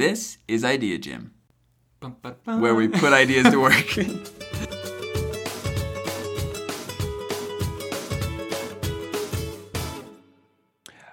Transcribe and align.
This 0.00 0.38
is 0.48 0.64
Idea 0.64 0.96
Gym, 0.96 1.34
where 2.46 2.74
we 2.74 2.88
put 2.88 3.12
ideas 3.12 3.50
to 3.50 3.60
work. 3.60 3.74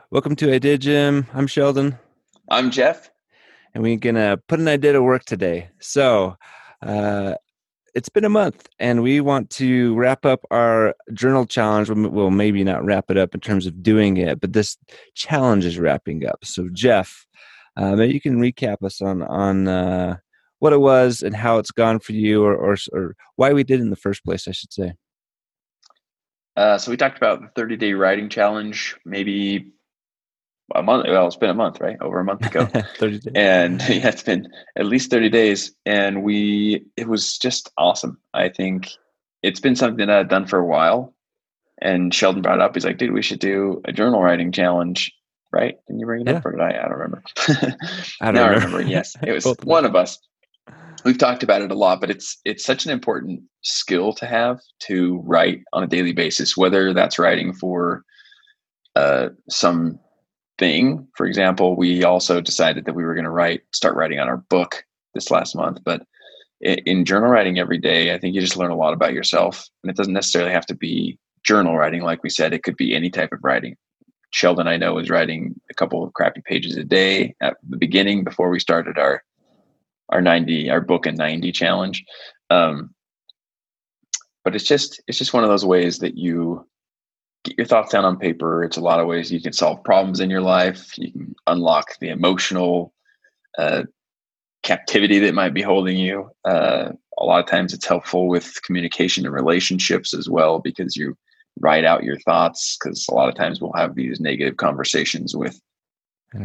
Welcome 0.10 0.38
to 0.38 0.54
Idea 0.54 0.78
Gym. 0.78 1.28
I'm 1.34 1.48
Sheldon, 1.48 2.00
I'm 2.48 2.72
Jeff. 2.72 3.12
and 3.74 3.84
we're 3.84 3.98
gonna 3.98 4.38
put 4.48 4.62
an 4.62 4.70
idea 4.70 4.94
to 4.94 5.04
work 5.04 5.26
today. 5.26 5.68
So, 5.82 6.38
uh, 6.82 7.34
it's 7.94 8.08
been 8.08 8.24
a 8.24 8.30
month, 8.30 8.70
and 8.80 9.04
we 9.04 9.20
want 9.20 9.50
to 9.50 9.96
wrap 9.96 10.26
up 10.26 10.46
our 10.50 10.96
journal 11.12 11.46
challenge. 11.46 11.90
Well, 11.90 12.10
Well, 12.10 12.32
maybe 12.32 12.64
not 12.64 12.86
wrap 12.86 13.12
it 13.12 13.18
up 13.18 13.36
in 13.36 13.42
terms 13.42 13.66
of 13.66 13.84
doing 13.84 14.16
it, 14.16 14.40
but 14.40 14.54
this 14.54 14.78
challenge 15.14 15.66
is 15.66 15.78
wrapping 15.78 16.26
up. 16.26 16.46
So, 16.46 16.70
Jeff, 16.72 17.28
uh, 17.78 17.96
maybe 17.96 18.14
you 18.14 18.22
can 18.22 18.40
recap 18.40 18.84
us 18.84 19.02
on 19.02 19.22
on 19.22 19.68
uh, 19.68 20.18
what 20.60 20.74
it 20.74 20.82
was 20.82 21.22
and 21.22 21.36
how 21.36 21.60
it's 21.60 21.72
gone 21.72 22.00
for 22.00 22.14
you, 22.14 22.44
or, 22.44 22.56
or 22.56 22.78
or 22.92 23.16
why 23.36 23.54
we 23.54 23.64
did 23.64 23.80
it 23.80 23.84
in 23.84 23.90
the 23.90 23.96
first 23.96 24.26
place. 24.26 24.48
I 24.48 24.52
should 24.52 24.74
say. 24.74 24.94
Uh, 26.58 26.80
so 26.80 26.90
we 26.90 26.98
talked 26.98 27.18
about 27.18 27.40
the 27.40 27.50
30 27.50 27.78
day 27.78 27.94
writing 27.94 28.30
challenge, 28.30 28.96
maybe 29.06 29.74
a 30.74 30.82
month. 30.82 31.06
Well, 31.08 31.28
it's 31.28 31.36
been 31.36 31.52
a 31.52 31.54
month, 31.54 31.80
right? 31.80 31.98
Over 32.02 32.20
a 32.20 32.24
month 32.24 32.46
ago. 32.48 32.66
Thirty 32.98 33.20
days. 33.20 33.34
and 33.36 33.80
yeah, 33.90 34.08
it's 34.08 34.24
been 34.24 34.48
at 34.76 34.88
least 34.88 35.12
30 35.12 35.30
days. 35.30 35.76
And 35.86 36.24
we, 36.24 36.86
it 36.98 37.08
was 37.08 37.38
just 37.38 37.72
awesome. 37.78 38.18
I 38.34 38.50
think 38.50 38.90
it's 39.44 39.60
been 39.60 39.76
something 39.76 40.08
that 40.08 40.18
I've 40.18 40.30
done 40.30 40.48
for 40.48 40.58
a 40.58 40.66
while. 40.66 41.14
And 41.80 42.12
Sheldon 42.12 42.42
brought 42.42 42.58
it 42.58 42.64
up. 42.64 42.74
He's 42.74 42.86
like, 42.86 42.98
dude, 42.98 43.14
we 43.14 43.22
should 43.22 43.40
do 43.40 43.82
a 43.86 43.94
journal 43.94 44.22
writing 44.22 44.52
challenge. 44.52 45.14
Right? 45.52 45.76
Can 45.88 46.00
you 46.00 46.06
bring 46.06 46.22
it 46.22 46.28
Yeah. 46.30 46.38
up 46.38 46.46
or 46.46 46.52
did 46.52 46.62
I? 46.62 46.70
I 46.70 46.82
don't 46.84 46.92
remember. 46.92 47.24
I 48.22 48.26
don't 48.26 48.36
now 48.36 48.44
I 48.44 48.48
remember. 48.50 48.78
remember. 48.78 48.82
Yes, 48.92 49.16
it 49.24 49.32
was 49.32 49.46
one 49.64 49.86
of 49.86 49.96
us. 49.96 50.20
We've 51.06 51.18
talked 51.18 51.44
about 51.44 51.62
it 51.62 51.72
a 51.72 51.76
lot, 51.76 52.02
but 52.02 52.10
it's 52.10 52.38
it's 52.44 52.66
such 52.66 52.86
an 52.86 52.92
important 52.92 53.42
skill 53.62 54.14
to 54.14 54.26
have 54.26 54.60
to 54.82 55.22
write 55.26 55.62
on 55.74 55.84
a 55.84 55.88
daily 55.88 56.12
basis. 56.12 56.58
Whether 56.58 56.94
that's 56.94 57.18
writing 57.20 57.54
for 57.54 58.04
uh, 58.96 59.30
some 59.50 60.00
thing, 60.58 61.08
for 61.16 61.26
example, 61.26 61.76
we 61.78 62.04
also 62.04 62.42
decided 62.42 62.86
that 62.86 62.96
we 62.96 63.06
were 63.06 63.14
going 63.14 63.26
to 63.26 63.30
write, 63.32 63.62
start 63.74 63.96
writing 63.96 64.20
on 64.20 64.28
our 64.28 64.38
book 64.38 64.84
this 65.14 65.30
last 65.32 65.56
month. 65.56 65.78
But 65.86 66.02
in, 66.62 66.80
in 66.86 67.06
journal 67.06 67.30
writing 67.30 67.60
every 67.60 67.78
day, 67.78 68.14
I 68.14 68.18
think 68.20 68.34
you 68.36 68.42
just 68.42 68.58
learn 68.58 68.72
a 68.72 68.76
lot 68.76 68.94
about 68.94 69.14
yourself, 69.14 69.66
and 69.84 69.92
it 69.92 69.96
doesn't 69.96 70.14
necessarily 70.14 70.52
have 70.52 70.66
to 70.66 70.76
be 70.76 71.18
journal 71.44 71.78
writing. 71.78 72.02
Like 72.02 72.24
we 72.24 72.30
said, 72.32 72.54
it 72.54 72.64
could 72.64 72.76
be 72.76 72.96
any 72.96 73.10
type 73.12 73.32
of 73.32 73.40
writing. 73.44 73.76
Sheldon, 74.32 74.68
I 74.68 74.78
know, 74.78 74.94
was 74.94 75.10
writing 75.10 75.60
a 75.70 75.74
couple 75.74 76.04
of 76.04 76.14
crappy 76.14 76.42
pages 76.46 76.76
a 76.76 76.84
day 76.84 77.36
at 77.42 77.58
the 77.68 77.78
beginning 77.78 78.24
before 78.24 78.50
we 78.50 78.60
started 78.60 78.98
our 78.98 79.24
our 80.10 80.22
90 80.22 80.70
our 80.70 80.82
book 80.82 81.06
and 81.06 81.18
90 81.18 81.52
challenge. 81.52 82.06
Um, 82.50 82.94
but 84.44 84.56
it's 84.56 84.66
just 84.66 85.02
it's 85.08 85.18
just 85.18 85.34
one 85.34 85.44
of 85.44 85.50
those 85.50 85.66
ways 85.66 86.00
that 86.00 86.18
you 86.18 86.66
get 87.44 87.58
your 87.58 87.68
thoughts 87.68 87.92
down 87.92 88.06
on 88.06 88.18
paper. 88.18 88.64
It's 88.64 88.78
a 88.78 88.82
lot 88.82 89.00
of 89.00 89.08
ways 89.08 89.32
you 89.32 89.42
can 89.42 89.54
solve 89.54 89.84
problems 89.84 90.20
in 90.20 90.30
your 90.30 90.42
life. 90.42 90.98
You 90.98 91.12
can 91.12 91.36
unlock 91.48 91.98
the 92.00 92.10
emotional 92.10 92.94
uh, 93.58 93.84
captivity 94.64 95.20
that 95.20 95.34
might 95.34 95.54
be 95.54 95.62
holding 95.62 95.98
you. 95.98 96.30
Uh, 96.46 96.92
a 97.18 97.26
lot 97.26 97.40
of 97.40 97.50
times 97.50 97.74
it's 97.74 97.86
helpful 97.86 98.28
with 98.28 98.62
communication 98.64 99.26
and 99.26 99.34
relationships 99.34 100.14
as 100.14 100.30
well 100.30 100.60
because 100.60 100.96
you 100.96 101.18
write 101.60 101.86
out 101.86 102.04
your 102.04 102.20
thoughts 102.20 102.78
because 102.78 103.08
a 103.08 103.14
lot 103.14 103.30
of 103.30 103.36
times 103.36 103.62
we'll 103.62 103.74
have 103.74 103.96
these 103.96 104.20
negative 104.20 104.58
conversations 104.58 105.36
with 105.36 105.60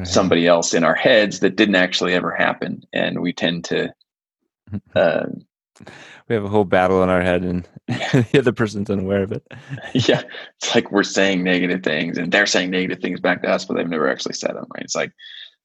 somebody 0.05 0.47
else 0.47 0.75
in 0.75 0.85
our 0.85 0.95
heads 0.95 1.41
that 1.41 1.57
didn't 1.57 1.75
actually 1.75 2.15
ever 2.15 2.31
happen 2.31 2.83
and 2.93 3.21
we 3.21 3.33
tend 3.33 3.65
to 3.65 3.93
uh, 4.95 5.27
we 6.29 6.35
have 6.35 6.45
a 6.45 6.49
whole 6.49 6.65
battle 6.65 7.03
in 7.03 7.09
our 7.09 7.21
head 7.21 7.43
and 7.43 7.69
the 7.89 8.39
other 8.39 8.53
person's 8.53 8.89
unaware 8.89 9.23
of 9.23 9.33
it. 9.33 9.45
Yeah 9.93 10.23
it's 10.61 10.75
like 10.75 10.93
we're 10.93 11.03
saying 11.03 11.43
negative 11.43 11.83
things 11.83 12.17
and 12.17 12.31
they're 12.31 12.47
saying 12.47 12.71
negative 12.71 13.01
things 13.01 13.21
back 13.21 13.43
to 13.43 13.51
us 13.51 13.65
but 13.65 13.77
they've 13.77 13.89
never 13.89 14.09
actually 14.09 14.35
said 14.35 14.51
them 14.51 14.67
right? 14.75 14.85
It's 14.85 14.95
like 14.95 15.13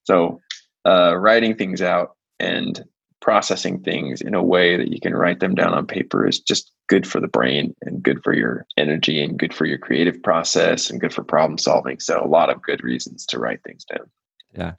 so 0.03 0.41
uh, 0.85 1.15
writing 1.15 1.55
things 1.55 1.81
out 1.81 2.15
and 2.39 2.83
processing 3.21 3.81
things 3.81 4.21
in 4.21 4.33
a 4.33 4.43
way 4.43 4.77
that 4.77 4.89
you 4.89 4.99
can 4.99 5.13
write 5.15 5.39
them 5.39 5.55
down 5.55 5.73
on 5.73 5.87
paper 5.87 6.27
is 6.27 6.39
just 6.39 6.71
good 6.87 7.05
for 7.05 7.19
the 7.19 7.27
brain 7.27 7.75
and 7.81 8.01
good 8.01 8.23
for 8.23 8.33
your 8.33 8.65
energy 8.77 9.21
and 9.21 9.37
good 9.37 9.53
for 9.53 9.65
your 9.65 9.77
creative 9.77 10.21
process 10.23 10.89
and 10.89 11.01
good 11.01 11.13
for 11.13 11.23
problem 11.23 11.57
solving. 11.57 11.99
So 11.99 12.21
a 12.23 12.27
lot 12.27 12.49
of 12.49 12.61
good 12.61 12.83
reasons 12.83 13.25
to 13.27 13.39
write 13.39 13.61
things 13.63 13.83
down. 13.85 14.09
Yeah. 14.53 14.73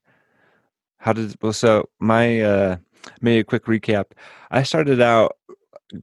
how 0.98 1.12
did 1.12 1.36
well 1.42 1.52
so 1.52 1.88
my 2.00 2.40
uh 2.40 2.76
maybe 3.20 3.40
a 3.40 3.44
quick 3.44 3.66
recap. 3.66 4.06
I 4.50 4.62
started 4.62 5.00
out 5.00 5.36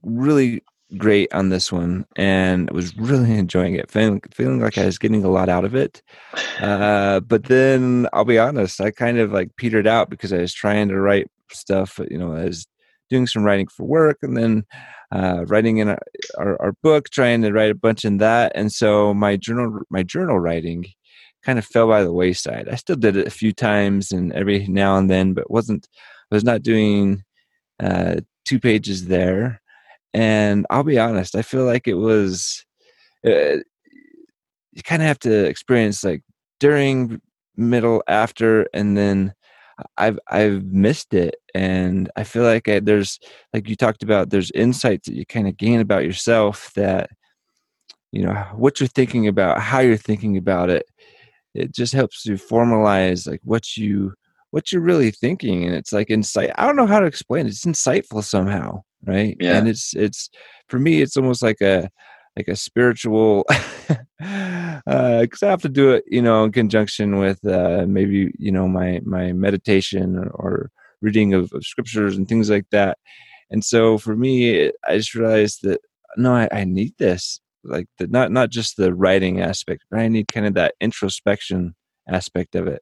really 0.03 0.63
great 0.97 1.33
on 1.33 1.49
this 1.49 1.71
one 1.71 2.05
and 2.15 2.69
was 2.69 2.95
really 2.95 3.31
enjoying 3.37 3.73
it 3.73 3.89
feeling, 3.91 4.21
feeling 4.31 4.61
like 4.61 4.77
i 4.77 4.85
was 4.85 4.99
getting 4.99 5.23
a 5.23 5.29
lot 5.29 5.49
out 5.49 5.65
of 5.65 5.75
it. 5.75 6.01
Uh 6.61 7.19
but 7.19 7.45
then 7.45 8.07
i'll 8.13 8.23
be 8.23 8.39
honest 8.39 8.79
i 8.79 8.89
kind 8.89 9.17
of 9.19 9.33
like 9.33 9.53
petered 9.57 9.85
out 9.85 10.09
because 10.09 10.31
i 10.31 10.37
was 10.37 10.53
trying 10.53 10.87
to 10.87 10.97
write 10.97 11.29
stuff 11.51 11.99
you 12.09 12.17
know 12.17 12.33
i 12.33 12.45
was 12.45 12.65
doing 13.09 13.27
some 13.27 13.43
writing 13.43 13.67
for 13.67 13.85
work 13.85 14.17
and 14.21 14.35
then 14.35 14.63
uh 15.11 15.45
writing 15.47 15.77
in 15.77 15.89
our, 15.89 15.99
our, 16.37 16.61
our 16.61 16.71
book 16.81 17.09
trying 17.09 17.41
to 17.41 17.51
write 17.51 17.71
a 17.71 17.75
bunch 17.75 18.03
in 18.03 18.17
that 18.17 18.51
and 18.55 18.71
so 18.71 19.13
my 19.13 19.35
journal 19.37 19.79
my 19.89 20.03
journal 20.03 20.39
writing 20.39 20.85
kind 21.45 21.59
of 21.59 21.65
fell 21.65 21.87
by 21.87 22.03
the 22.03 22.11
wayside. 22.11 22.67
I 22.67 22.75
still 22.75 22.95
did 22.95 23.15
it 23.15 23.27
a 23.27 23.31
few 23.31 23.53
times 23.53 24.11
and 24.11 24.33
every 24.33 24.67
now 24.67 24.97
and 24.97 25.09
then, 25.09 25.33
but 25.33 25.51
wasn't 25.51 25.87
I 26.31 26.35
was 26.35 26.43
not 26.43 26.63
doing 26.63 27.23
uh, 27.79 28.21
two 28.45 28.59
pages 28.59 29.05
there. 29.05 29.61
And 30.13 30.65
I'll 30.69 30.83
be 30.83 30.97
honest, 30.97 31.35
I 31.35 31.43
feel 31.43 31.65
like 31.65 31.87
it 31.87 31.95
was 31.95 32.65
uh, 33.25 33.57
you 34.71 34.83
kind 34.83 35.01
of 35.01 35.07
have 35.07 35.19
to 35.19 35.45
experience 35.45 36.03
like 36.03 36.23
during, 36.59 37.21
middle, 37.55 38.03
after, 38.07 38.67
and 38.73 38.97
then 38.97 39.33
I've 39.97 40.19
I've 40.29 40.63
missed 40.65 41.13
it, 41.13 41.35
and 41.53 42.09
I 42.15 42.23
feel 42.23 42.43
like 42.43 42.67
I, 42.67 42.79
there's 42.79 43.19
like 43.53 43.67
you 43.67 43.75
talked 43.75 44.03
about 44.03 44.29
there's 44.29 44.51
insights 44.51 45.07
that 45.07 45.15
you 45.15 45.25
kind 45.25 45.47
of 45.47 45.57
gain 45.57 45.79
about 45.79 46.05
yourself 46.05 46.71
that 46.75 47.09
you 48.11 48.23
know 48.23 48.33
what 48.55 48.79
you're 48.79 48.87
thinking 48.87 49.27
about, 49.27 49.59
how 49.61 49.79
you're 49.79 49.97
thinking 49.97 50.37
about 50.37 50.69
it 50.69 50.85
it 51.55 51.73
just 51.73 51.93
helps 51.93 52.21
to 52.23 52.33
formalize 52.33 53.27
like 53.27 53.39
what 53.43 53.77
you 53.77 54.13
what 54.51 54.71
you're 54.71 54.81
really 54.81 55.09
thinking 55.09 55.63
and 55.63 55.73
it's 55.73 55.91
like 55.91 56.09
insight 56.09 56.51
i 56.57 56.65
don't 56.67 56.75
know 56.75 56.85
how 56.85 56.99
to 56.99 57.05
explain 57.05 57.45
it 57.45 57.49
it's 57.49 57.65
insightful 57.65 58.23
somehow 58.23 58.81
right 59.05 59.37
Yeah. 59.39 59.57
and 59.57 59.67
it's 59.67 59.95
it's 59.95 60.29
for 60.67 60.77
me 60.77 61.01
it's 61.01 61.17
almost 61.17 61.41
like 61.41 61.61
a 61.61 61.89
like 62.37 62.47
a 62.47 62.55
spiritual 62.55 63.45
uh 64.19 65.21
because 65.21 65.43
i 65.43 65.49
have 65.49 65.61
to 65.61 65.69
do 65.69 65.91
it 65.91 66.03
you 66.07 66.21
know 66.21 66.43
in 66.43 66.51
conjunction 66.51 67.17
with 67.17 67.45
uh 67.45 67.85
maybe 67.87 68.31
you 68.37 68.51
know 68.51 68.67
my 68.67 68.99
my 69.05 69.31
meditation 69.31 70.29
or, 70.33 70.69
reading 71.01 71.33
of, 71.33 71.51
of 71.53 71.63
scriptures 71.63 72.17
and 72.17 72.27
things 72.27 72.49
like 72.49 72.65
that. 72.71 72.97
And 73.51 73.63
so 73.63 73.97
for 73.97 74.15
me 74.15 74.71
i 74.87 74.97
just 74.97 75.13
realized 75.15 75.59
that 75.63 75.79
no 76.17 76.33
I, 76.33 76.49
I 76.51 76.63
need 76.63 76.93
this 76.97 77.39
like 77.63 77.87
the 77.99 78.07
not 78.07 78.31
not 78.31 78.49
just 78.49 78.75
the 78.75 78.93
writing 78.93 79.39
aspect 79.41 79.83
but 79.89 79.99
i 79.99 80.07
need 80.07 80.27
kind 80.27 80.45
of 80.45 80.55
that 80.55 80.75
introspection 80.81 81.75
aspect 82.09 82.55
of 82.55 82.67
it. 82.67 82.81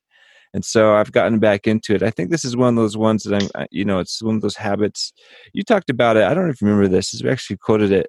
And 0.54 0.64
so 0.64 0.96
i've 0.96 1.12
gotten 1.12 1.40
back 1.40 1.68
into 1.68 1.94
it. 1.96 2.04
I 2.04 2.12
think 2.12 2.30
this 2.30 2.46
is 2.46 2.56
one 2.56 2.70
of 2.70 2.76
those 2.76 2.98
ones 2.98 3.24
that 3.24 3.52
i'm 3.56 3.68
you 3.72 3.84
know 3.84 4.00
it's 4.00 4.22
one 4.24 4.36
of 4.36 4.42
those 4.42 4.56
habits. 4.56 5.12
You 5.52 5.64
talked 5.64 5.90
about 5.90 6.18
it 6.18 6.24
i 6.24 6.34
don't 6.34 6.48
you 6.48 6.54
remember 6.62 6.88
this 6.88 7.22
we 7.22 7.30
actually 7.30 7.58
quoted 7.58 7.92
it 7.92 8.08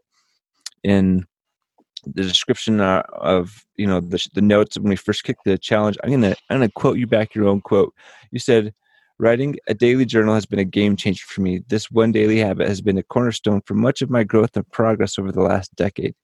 in 0.84 1.24
the 2.06 2.22
description 2.22 2.80
uh, 2.80 3.02
of 3.12 3.64
you 3.76 3.86
know 3.86 4.00
the, 4.00 4.26
the 4.34 4.42
notes 4.42 4.78
when 4.78 4.90
we 4.90 4.96
first 4.96 5.24
kicked 5.24 5.44
the 5.44 5.58
challenge 5.58 5.96
i'm 6.02 6.10
gonna 6.10 6.34
i'm 6.50 6.58
gonna 6.58 6.70
quote 6.70 6.98
you 6.98 7.06
back 7.06 7.34
your 7.34 7.48
own 7.48 7.60
quote. 7.60 7.94
You 8.30 8.38
said 8.38 8.74
writing 9.18 9.56
a 9.68 9.74
daily 9.74 10.04
journal 10.04 10.34
has 10.34 10.46
been 10.46 10.58
a 10.58 10.64
game 10.64 10.96
changer 10.96 11.24
for 11.26 11.40
me. 11.40 11.62
This 11.68 11.90
one 11.90 12.12
daily 12.12 12.38
habit 12.38 12.68
has 12.68 12.80
been 12.80 12.98
a 12.98 13.02
cornerstone 13.02 13.62
for 13.64 13.74
much 13.74 14.02
of 14.02 14.10
my 14.10 14.24
growth 14.24 14.56
and 14.56 14.68
progress 14.70 15.18
over 15.18 15.30
the 15.30 15.40
last 15.40 15.74
decade. 15.76 16.14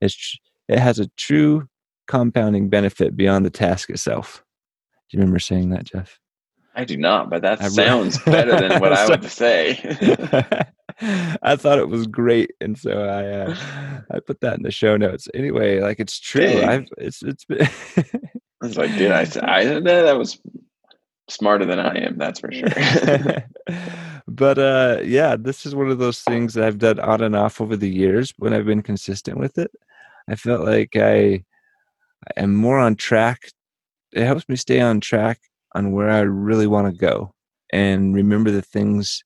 It's, 0.00 0.14
tr- 0.14 0.36
it 0.68 0.78
has 0.78 0.98
a 0.98 1.08
true 1.16 1.68
compounding 2.06 2.68
benefit 2.68 3.16
beyond 3.16 3.46
the 3.46 3.50
task 3.50 3.88
itself. 3.88 4.44
Do 5.10 5.16
you 5.16 5.20
remember 5.20 5.38
saying 5.38 5.70
that 5.70 5.84
jeff? 5.84 6.18
I 6.74 6.84
do 6.84 6.96
not 6.96 7.30
but 7.30 7.42
that 7.42 7.62
I 7.62 7.68
sounds 7.68 8.18
better 8.24 8.56
than 8.60 8.80
what 8.80 8.92
i 8.92 9.06
would 9.08 9.24
say 9.30 9.78
I 11.42 11.56
thought 11.56 11.78
it 11.78 11.88
was 11.88 12.06
great, 12.06 12.52
and 12.60 12.78
so 12.78 12.90
I 12.90 13.50
uh, 13.50 13.56
I 14.10 14.20
put 14.20 14.40
that 14.40 14.56
in 14.56 14.62
the 14.62 14.70
show 14.70 14.96
notes. 14.96 15.28
Anyway, 15.34 15.80
like 15.80 16.00
it's 16.00 16.18
true. 16.20 16.46
Dang. 16.46 16.68
I've 16.68 16.88
it's 16.98 17.22
it's 17.22 17.44
been 17.44 17.68
I 18.62 18.66
was 18.66 18.76
like, 18.76 18.96
dude, 18.96 19.10
I, 19.10 19.26
I 19.42 19.64
that 19.80 20.16
was 20.16 20.38
smarter 21.28 21.64
than 21.64 21.80
I 21.80 21.96
am. 21.98 22.18
That's 22.18 22.40
for 22.40 22.52
sure. 22.52 22.68
but 24.28 24.58
uh 24.58 25.00
yeah, 25.02 25.36
this 25.36 25.66
is 25.66 25.74
one 25.74 25.90
of 25.90 25.98
those 25.98 26.20
things 26.20 26.54
that 26.54 26.64
I've 26.64 26.78
done 26.78 27.00
on 27.00 27.22
and 27.22 27.36
off 27.36 27.60
over 27.60 27.76
the 27.76 27.90
years 27.90 28.32
when 28.38 28.54
I've 28.54 28.66
been 28.66 28.82
consistent 28.82 29.38
with 29.38 29.58
it. 29.58 29.70
I 30.28 30.36
felt 30.36 30.64
like 30.64 30.96
I 30.96 31.44
am 32.36 32.54
more 32.54 32.78
on 32.78 32.96
track. 32.96 33.50
It 34.12 34.24
helps 34.24 34.48
me 34.48 34.56
stay 34.56 34.80
on 34.80 35.00
track 35.00 35.40
on 35.74 35.92
where 35.92 36.10
I 36.10 36.20
really 36.20 36.66
want 36.66 36.86
to 36.92 36.96
go. 36.96 37.34
and 37.72 38.14
remember 38.14 38.50
the 38.50 38.62
things 38.62 39.24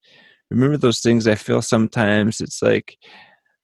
remember 0.51 0.77
those 0.77 1.01
things 1.01 1.27
i 1.27 1.35
feel 1.35 1.63
sometimes 1.63 2.41
it's 2.41 2.63
like 2.63 2.97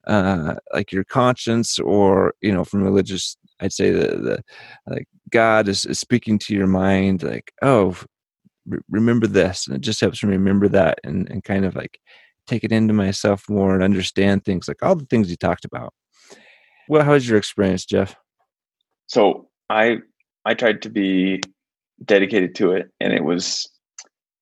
uh 0.06 0.54
like 0.72 0.92
your 0.92 1.04
conscience 1.04 1.78
or 1.78 2.34
you 2.40 2.52
know 2.52 2.64
from 2.64 2.82
religious 2.82 3.36
i'd 3.60 3.72
say 3.72 3.90
the 3.90 4.16
the 4.16 4.42
like 4.86 5.06
god 5.30 5.68
is, 5.68 5.86
is 5.86 5.98
speaking 5.98 6.38
to 6.38 6.54
your 6.54 6.66
mind 6.66 7.22
like 7.22 7.52
oh 7.62 7.96
re- 8.66 8.80
remember 8.90 9.26
this 9.26 9.66
and 9.66 9.76
it 9.76 9.80
just 9.80 10.00
helps 10.00 10.22
me 10.22 10.30
remember 10.30 10.68
that 10.68 10.98
and 11.04 11.30
and 11.30 11.44
kind 11.44 11.64
of 11.64 11.74
like 11.74 11.98
take 12.46 12.64
it 12.64 12.72
into 12.72 12.92
myself 12.92 13.48
more 13.48 13.74
and 13.74 13.82
understand 13.82 14.44
things 14.44 14.68
like 14.68 14.82
all 14.82 14.94
the 14.94 15.06
things 15.06 15.30
you 15.30 15.36
talked 15.36 15.64
about. 15.64 15.94
Well 16.88 17.04
how 17.04 17.12
was 17.12 17.28
your 17.28 17.38
experience 17.38 17.84
jeff? 17.84 18.14
So 19.06 19.48
i 19.70 19.98
i 20.44 20.54
tried 20.54 20.82
to 20.82 20.90
be 20.90 21.40
dedicated 22.04 22.54
to 22.56 22.72
it 22.72 22.90
and 23.00 23.12
it 23.12 23.24
was 23.24 23.68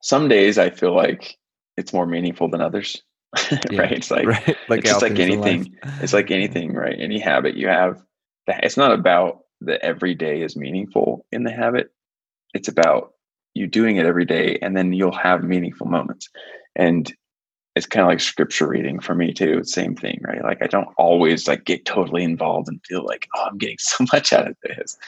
some 0.03 0.29
days 0.29 0.59
i 0.59 0.71
feel 0.71 0.97
like 0.97 1.37
it's 1.83 1.93
more 1.93 2.07
meaningful 2.07 2.49
than 2.49 2.61
others 2.61 3.03
Yeah, 3.71 3.83
right? 3.83 3.93
It's 3.93 4.11
like 4.11 4.27
right 4.27 4.57
like 4.69 4.81
it's 4.81 4.91
just 4.91 5.03
like 5.03 5.17
things 5.17 5.29
in 5.29 5.41
life. 5.41 5.49
anything 5.51 5.79
it's 6.01 6.13
like 6.13 6.31
anything 6.31 6.75
right? 6.75 6.97
Any 6.99 7.19
habit 7.19 7.57
you 7.57 7.69
have 7.69 8.03
that 8.47 8.65
it's 8.65 8.77
not 8.77 8.93
about 8.93 9.41
that 9.63 9.81
every 9.85 10.15
day 10.15 10.43
is 10.43 10.57
meaningful 10.57 11.27
in 11.33 11.45
the 11.45 11.53
habit. 11.53 11.93
It's 12.55 12.69
about 12.69 13.15
you 13.55 13.67
doing 13.67 13.97
it 13.97 14.07
every 14.07 14.25
day 14.25 14.59
and 14.61 14.77
then 14.77 14.93
you'll 14.93 15.13
have 15.13 15.45
meaningful 15.45 15.87
moments. 15.87 16.29
And 16.77 17.13
it's 17.75 17.87
kind 17.87 18.03
of 18.03 18.09
like 18.09 18.21
scripture 18.21 18.69
reading 18.69 19.01
for 19.01 19.15
me 19.15 19.33
too 19.33 19.65
same 19.65 19.97
thing 19.97 20.21
right? 20.23 20.45
Like 20.45 20.63
i 20.63 20.67
don't 20.67 20.89
always 20.99 21.49
like 21.49 21.65
get 21.65 21.87
totally 21.87 22.23
involved 22.23 22.69
and 22.69 22.85
feel 22.87 23.05
like 23.05 23.29
oh 23.35 23.47
i'm 23.51 23.59
getting 23.59 23.79
so 23.81 24.05
much 24.13 24.33
out 24.33 24.49
of 24.49 24.57
this. 24.63 24.99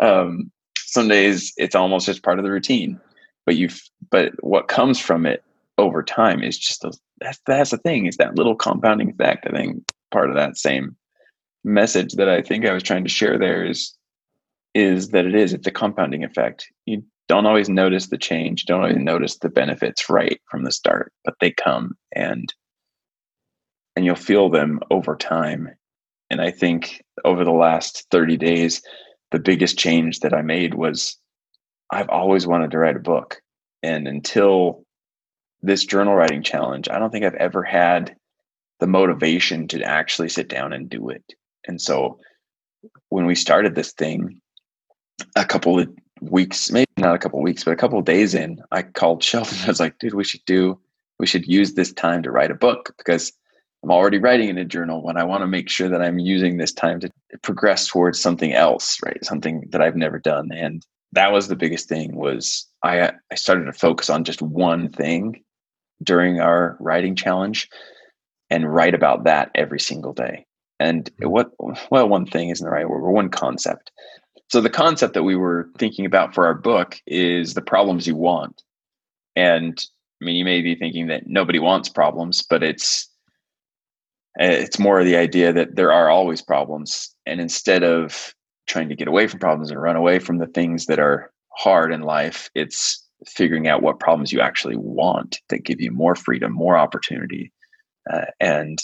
Um 0.00 0.50
some 0.76 1.06
days 1.06 1.52
it's 1.56 1.76
almost 1.76 2.06
just 2.06 2.24
part 2.24 2.40
of 2.40 2.44
the 2.44 2.50
routine 2.50 3.00
but 3.46 3.54
you've 3.56 3.80
but 4.10 4.32
what 4.42 4.66
comes 4.66 4.98
from 4.98 5.24
it 5.24 5.44
over 5.80 6.02
time 6.02 6.42
is 6.42 6.58
just 6.58 6.84
that's 7.20 7.40
that's 7.46 7.70
the 7.70 7.78
thing 7.78 8.06
is 8.06 8.16
that 8.16 8.36
little 8.36 8.54
compounding 8.54 9.10
effect 9.10 9.46
i 9.48 9.50
think 9.50 9.82
part 10.10 10.30
of 10.30 10.36
that 10.36 10.56
same 10.56 10.96
message 11.64 12.14
that 12.14 12.28
i 12.28 12.40
think 12.40 12.64
i 12.64 12.72
was 12.72 12.82
trying 12.82 13.04
to 13.04 13.10
share 13.10 13.38
there 13.38 13.64
is 13.64 13.96
is 14.74 15.08
that 15.08 15.26
it 15.26 15.34
is 15.34 15.52
it's 15.52 15.66
a 15.66 15.72
compounding 15.72 16.24
effect. 16.24 16.66
You 16.86 17.02
don't 17.28 17.46
always 17.46 17.68
notice 17.68 18.08
the 18.08 18.18
change 18.18 18.64
don't 18.64 18.82
always 18.82 18.96
notice 18.96 19.38
the 19.38 19.48
benefits 19.48 20.10
right 20.10 20.40
from 20.50 20.64
the 20.64 20.72
start 20.72 21.12
but 21.24 21.34
they 21.40 21.52
come 21.52 21.96
and 22.14 22.52
and 23.94 24.04
you'll 24.04 24.14
feel 24.14 24.48
them 24.48 24.80
over 24.90 25.16
time. 25.16 25.68
And 26.28 26.40
i 26.40 26.50
think 26.50 27.02
over 27.24 27.44
the 27.44 27.52
last 27.52 28.06
30 28.10 28.36
days 28.36 28.82
the 29.30 29.38
biggest 29.38 29.78
change 29.78 30.20
that 30.20 30.34
i 30.34 30.42
made 30.42 30.74
was 30.74 31.16
i've 31.90 32.08
always 32.08 32.46
wanted 32.46 32.70
to 32.72 32.78
write 32.78 32.96
a 32.96 33.00
book. 33.00 33.40
And 33.82 34.06
until 34.06 34.84
this 35.62 35.84
journal 35.84 36.14
writing 36.14 36.42
challenge 36.42 36.88
i 36.88 36.98
don't 36.98 37.10
think 37.10 37.24
i've 37.24 37.34
ever 37.34 37.62
had 37.62 38.16
the 38.80 38.86
motivation 38.86 39.68
to 39.68 39.82
actually 39.82 40.28
sit 40.28 40.48
down 40.48 40.72
and 40.72 40.88
do 40.88 41.10
it. 41.10 41.22
And 41.68 41.80
so 41.80 42.18
when 43.10 43.26
we 43.26 43.34
started 43.34 43.74
this 43.74 43.92
thing 43.92 44.40
a 45.36 45.44
couple 45.44 45.78
of 45.78 45.88
weeks 46.22 46.70
maybe 46.70 46.86
not 46.96 47.14
a 47.14 47.18
couple 47.18 47.38
of 47.38 47.44
weeks 47.44 47.64
but 47.64 47.72
a 47.72 47.76
couple 47.76 47.98
of 47.98 48.04
days 48.04 48.34
in 48.34 48.60
i 48.72 48.82
called 48.82 49.22
sheldon. 49.24 49.56
I 49.64 49.68
was 49.68 49.80
like 49.80 49.98
dude 49.98 50.14
we 50.14 50.24
should 50.24 50.44
do 50.46 50.78
we 51.18 51.26
should 51.26 51.46
use 51.46 51.74
this 51.74 51.92
time 51.92 52.22
to 52.22 52.30
write 52.30 52.50
a 52.50 52.54
book 52.54 52.94
because 52.98 53.32
i'm 53.82 53.90
already 53.90 54.18
writing 54.18 54.48
in 54.48 54.58
a 54.58 54.64
journal 54.64 55.02
when 55.02 55.16
i 55.16 55.24
want 55.24 55.42
to 55.42 55.46
make 55.46 55.68
sure 55.68 55.88
that 55.88 56.02
i'm 56.02 56.18
using 56.18 56.56
this 56.56 56.72
time 56.72 57.00
to 57.00 57.10
progress 57.42 57.86
towards 57.86 58.20
something 58.20 58.52
else 58.52 58.98
right? 59.04 59.22
Something 59.24 59.64
that 59.70 59.82
i've 59.82 59.96
never 59.96 60.18
done. 60.18 60.50
And 60.52 60.84
that 61.12 61.32
was 61.32 61.48
the 61.48 61.56
biggest 61.56 61.88
thing 61.88 62.16
was 62.16 62.66
i 62.82 63.12
i 63.30 63.34
started 63.34 63.64
to 63.64 63.72
focus 63.72 64.10
on 64.10 64.24
just 64.24 64.42
one 64.42 64.90
thing 64.90 65.42
during 66.02 66.40
our 66.40 66.76
writing 66.80 67.14
challenge 67.14 67.68
and 68.50 68.72
write 68.72 68.94
about 68.94 69.24
that 69.24 69.50
every 69.54 69.80
single 69.80 70.12
day. 70.12 70.46
And 70.78 71.04
mm-hmm. 71.04 71.30
what 71.30 71.52
well 71.90 72.08
one 72.08 72.26
thing 72.26 72.48
isn't 72.48 72.64
the 72.64 72.70
right 72.70 72.88
word 72.88 73.02
but 73.02 73.10
one 73.10 73.28
concept. 73.28 73.92
So 74.48 74.60
the 74.60 74.70
concept 74.70 75.14
that 75.14 75.22
we 75.22 75.36
were 75.36 75.70
thinking 75.78 76.04
about 76.04 76.34
for 76.34 76.46
our 76.46 76.54
book 76.54 77.00
is 77.06 77.54
the 77.54 77.62
problems 77.62 78.06
you 78.06 78.16
want. 78.16 78.62
And 79.36 79.82
i 80.20 80.24
mean 80.24 80.36
you 80.36 80.44
may 80.44 80.60
be 80.60 80.74
thinking 80.74 81.06
that 81.06 81.26
nobody 81.26 81.58
wants 81.58 81.88
problems 81.88 82.42
but 82.42 82.62
it's 82.62 83.08
it's 84.36 84.78
more 84.78 85.02
the 85.02 85.16
idea 85.16 85.52
that 85.52 85.74
there 85.76 85.92
are 85.92 86.08
always 86.08 86.40
problems. 86.40 87.14
And 87.26 87.40
instead 87.40 87.82
of 87.82 88.34
trying 88.66 88.88
to 88.88 88.94
get 88.94 89.08
away 89.08 89.26
from 89.26 89.40
problems 89.40 89.70
and 89.70 89.82
run 89.82 89.96
away 89.96 90.20
from 90.20 90.38
the 90.38 90.46
things 90.46 90.86
that 90.86 91.00
are 91.00 91.32
hard 91.56 91.92
in 91.92 92.02
life 92.02 92.48
it's 92.54 92.99
figuring 93.26 93.68
out 93.68 93.82
what 93.82 94.00
problems 94.00 94.32
you 94.32 94.40
actually 94.40 94.76
want 94.76 95.40
that 95.48 95.64
give 95.64 95.80
you 95.80 95.90
more 95.90 96.14
freedom 96.14 96.52
more 96.52 96.76
opportunity 96.76 97.52
uh, 98.10 98.26
and 98.40 98.80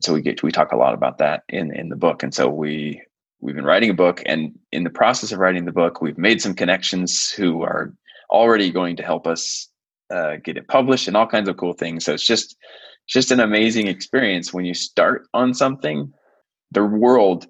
so 0.00 0.14
we 0.14 0.22
get 0.22 0.38
to, 0.38 0.46
we 0.46 0.52
talk 0.52 0.72
a 0.72 0.76
lot 0.76 0.94
about 0.94 1.18
that 1.18 1.42
in 1.48 1.74
in 1.74 1.88
the 1.88 1.96
book. 1.96 2.22
And 2.22 2.34
so 2.34 2.48
we 2.48 3.02
we've 3.40 3.54
been 3.54 3.64
writing 3.64 3.90
a 3.90 3.94
book 3.94 4.22
and 4.26 4.58
in 4.72 4.84
the 4.84 4.90
process 4.90 5.32
of 5.32 5.38
writing 5.38 5.64
the 5.64 5.72
book 5.72 6.02
we've 6.02 6.18
made 6.18 6.42
some 6.42 6.54
connections 6.54 7.30
who 7.30 7.62
are 7.62 7.94
already 8.30 8.70
going 8.70 8.96
to 8.96 9.02
help 9.02 9.26
us 9.26 9.68
uh, 10.10 10.36
get 10.44 10.56
it 10.56 10.68
published 10.68 11.08
and 11.08 11.16
all 11.16 11.26
kinds 11.26 11.48
of 11.48 11.56
cool 11.56 11.72
things. 11.72 12.04
So 12.04 12.14
it's 12.14 12.26
just 12.26 12.56
just 13.08 13.30
an 13.30 13.40
amazing 13.40 13.88
experience 13.88 14.52
when 14.52 14.64
you 14.64 14.74
start 14.74 15.26
on 15.34 15.54
something 15.54 16.12
the 16.72 16.84
world 16.84 17.46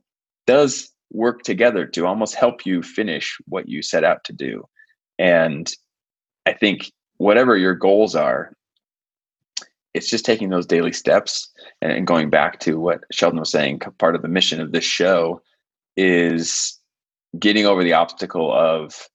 does 0.47 0.91
work 1.13 1.43
together 1.43 1.87
to 1.87 2.07
almost 2.07 2.35
help 2.35 2.65
you 2.65 2.83
finish 2.83 3.37
what 3.47 3.69
you 3.69 3.83
set 3.83 4.05
out 4.05 4.25
to 4.25 4.33
do 4.33 4.65
and 5.21 5.75
i 6.47 6.53
think 6.53 6.91
whatever 7.19 7.57
your 7.57 7.75
goals 7.75 8.17
are 8.17 8.53
it's 9.93 10.09
just 10.09 10.25
taking 10.25 10.49
those 10.49 10.67
daily 10.67 10.93
steps 10.93 11.51
and 11.83 12.07
going 12.07 12.31
back 12.31 12.59
to 12.59 12.81
what 12.81 13.05
sheldon 13.13 13.39
was 13.39 13.51
saying 13.51 13.79
part 13.99 14.17
of 14.17 14.23
the 14.23 14.29
mission 14.29 14.61
of 14.61 14.73
this 14.73 14.85
show 14.85 15.41
is 15.97 16.79
getting 17.39 17.67
over 17.67 17.85
the 17.85 17.93
obstacle 17.93 18.53
of 18.53 19.09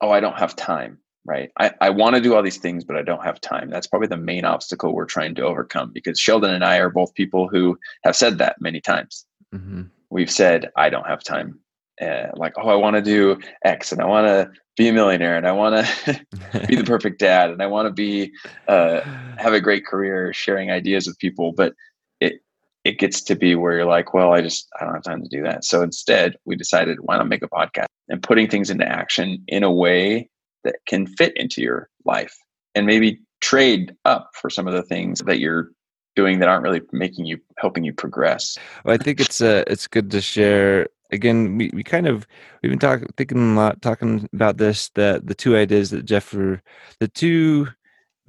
oh 0.00 0.10
i 0.10 0.20
don't 0.20 0.38
have 0.38 0.56
time 0.56 0.96
right? 1.26 1.50
I, 1.58 1.72
I 1.82 1.90
want 1.90 2.16
to 2.16 2.22
do 2.22 2.34
all 2.34 2.42
these 2.42 2.56
things 2.56 2.82
but 2.82 2.96
i 2.96 3.02
don't 3.02 3.22
have 3.22 3.40
time. 3.42 3.68
That's 3.68 3.86
probably 3.86 4.08
the 4.08 4.16
main 4.16 4.46
obstacle 4.46 4.94
we're 4.94 5.04
trying 5.04 5.34
to 5.34 5.42
overcome 5.42 5.92
because 5.92 6.18
sheldon 6.18 6.54
and 6.54 6.64
i 6.64 6.78
are 6.78 6.88
both 6.88 7.12
people 7.14 7.46
who 7.46 7.78
have 8.04 8.16
said 8.16 8.38
that 8.38 8.60
many 8.60 8.80
times. 8.80 9.26
Mm-hmm. 9.54 9.82
we've 10.10 10.30
said 10.30 10.70
i 10.76 10.88
don't 10.88 11.06
have 11.06 11.24
time 11.24 11.58
uh, 12.00 12.28
like 12.36 12.54
oh 12.56 12.68
i 12.68 12.74
want 12.74 12.96
to 12.96 13.02
do 13.02 13.38
x 13.64 13.92
and 13.92 14.00
i 14.00 14.04
want 14.04 14.26
to 14.26 14.50
be 14.76 14.88
a 14.88 14.92
millionaire 14.92 15.36
and 15.36 15.46
i 15.46 15.52
want 15.52 15.86
to 15.86 16.20
be 16.68 16.76
the 16.76 16.84
perfect 16.86 17.18
dad 17.18 17.50
and 17.50 17.62
i 17.62 17.66
want 17.66 17.86
to 17.86 17.92
be 17.92 18.32
uh, 18.68 19.00
have 19.40 19.52
a 19.54 19.60
great 19.60 19.86
career 19.86 20.32
sharing 20.32 20.70
ideas 20.70 21.06
with 21.06 21.18
people. 21.18 21.52
But 21.52 21.74
it 22.20 22.40
it 22.84 22.98
gets 22.98 23.20
to 23.22 23.34
be 23.34 23.54
where 23.54 23.74
you're 23.74 23.84
like 23.84 24.14
well 24.14 24.32
i 24.32 24.40
just 24.40 24.68
i 24.78 24.84
don't 24.84 24.94
have 24.94 25.02
time 25.02 25.22
to 25.22 25.28
do 25.28 25.42
that. 25.42 25.64
So 25.64 25.82
instead 25.82 26.36
we 26.44 26.56
decided 26.56 26.98
why 27.00 27.16
not 27.16 27.28
make 27.28 27.42
a 27.42 27.48
podcast? 27.48 27.86
And 28.08 28.22
putting 28.22 28.48
things 28.48 28.70
into 28.70 28.86
action 28.86 29.42
in 29.46 29.62
a 29.62 29.70
way 29.70 30.28
that 30.64 30.76
can 30.86 31.06
fit 31.06 31.36
into 31.36 31.62
your 31.62 31.88
life 32.04 32.36
and 32.74 32.86
maybe 32.86 33.20
trade 33.40 33.94
up 34.04 34.30
for 34.34 34.50
some 34.50 34.66
of 34.66 34.74
the 34.74 34.82
things 34.82 35.20
that 35.20 35.38
you're 35.38 35.70
doing 36.16 36.40
that 36.40 36.48
aren't 36.48 36.64
really 36.64 36.82
making 36.92 37.24
you 37.24 37.38
helping 37.56 37.84
you 37.84 37.92
progress. 37.92 38.58
Well, 38.84 38.94
I 38.94 38.98
think 38.98 39.20
it's 39.20 39.40
uh, 39.40 39.64
it's 39.66 39.86
good 39.86 40.10
to 40.10 40.20
share. 40.20 40.88
Again, 41.12 41.58
we, 41.58 41.70
we 41.72 41.82
kind 41.82 42.06
of 42.06 42.26
we've 42.62 42.70
been 42.70 42.78
talking 42.78 43.08
thinking 43.16 43.52
a 43.52 43.56
lot 43.56 43.82
talking 43.82 44.28
about 44.32 44.58
this 44.58 44.90
that 44.94 45.26
the 45.26 45.34
two 45.34 45.56
ideas 45.56 45.90
that 45.90 46.04
Jeff 46.04 46.32
were 46.32 46.62
the 47.00 47.08
two 47.08 47.68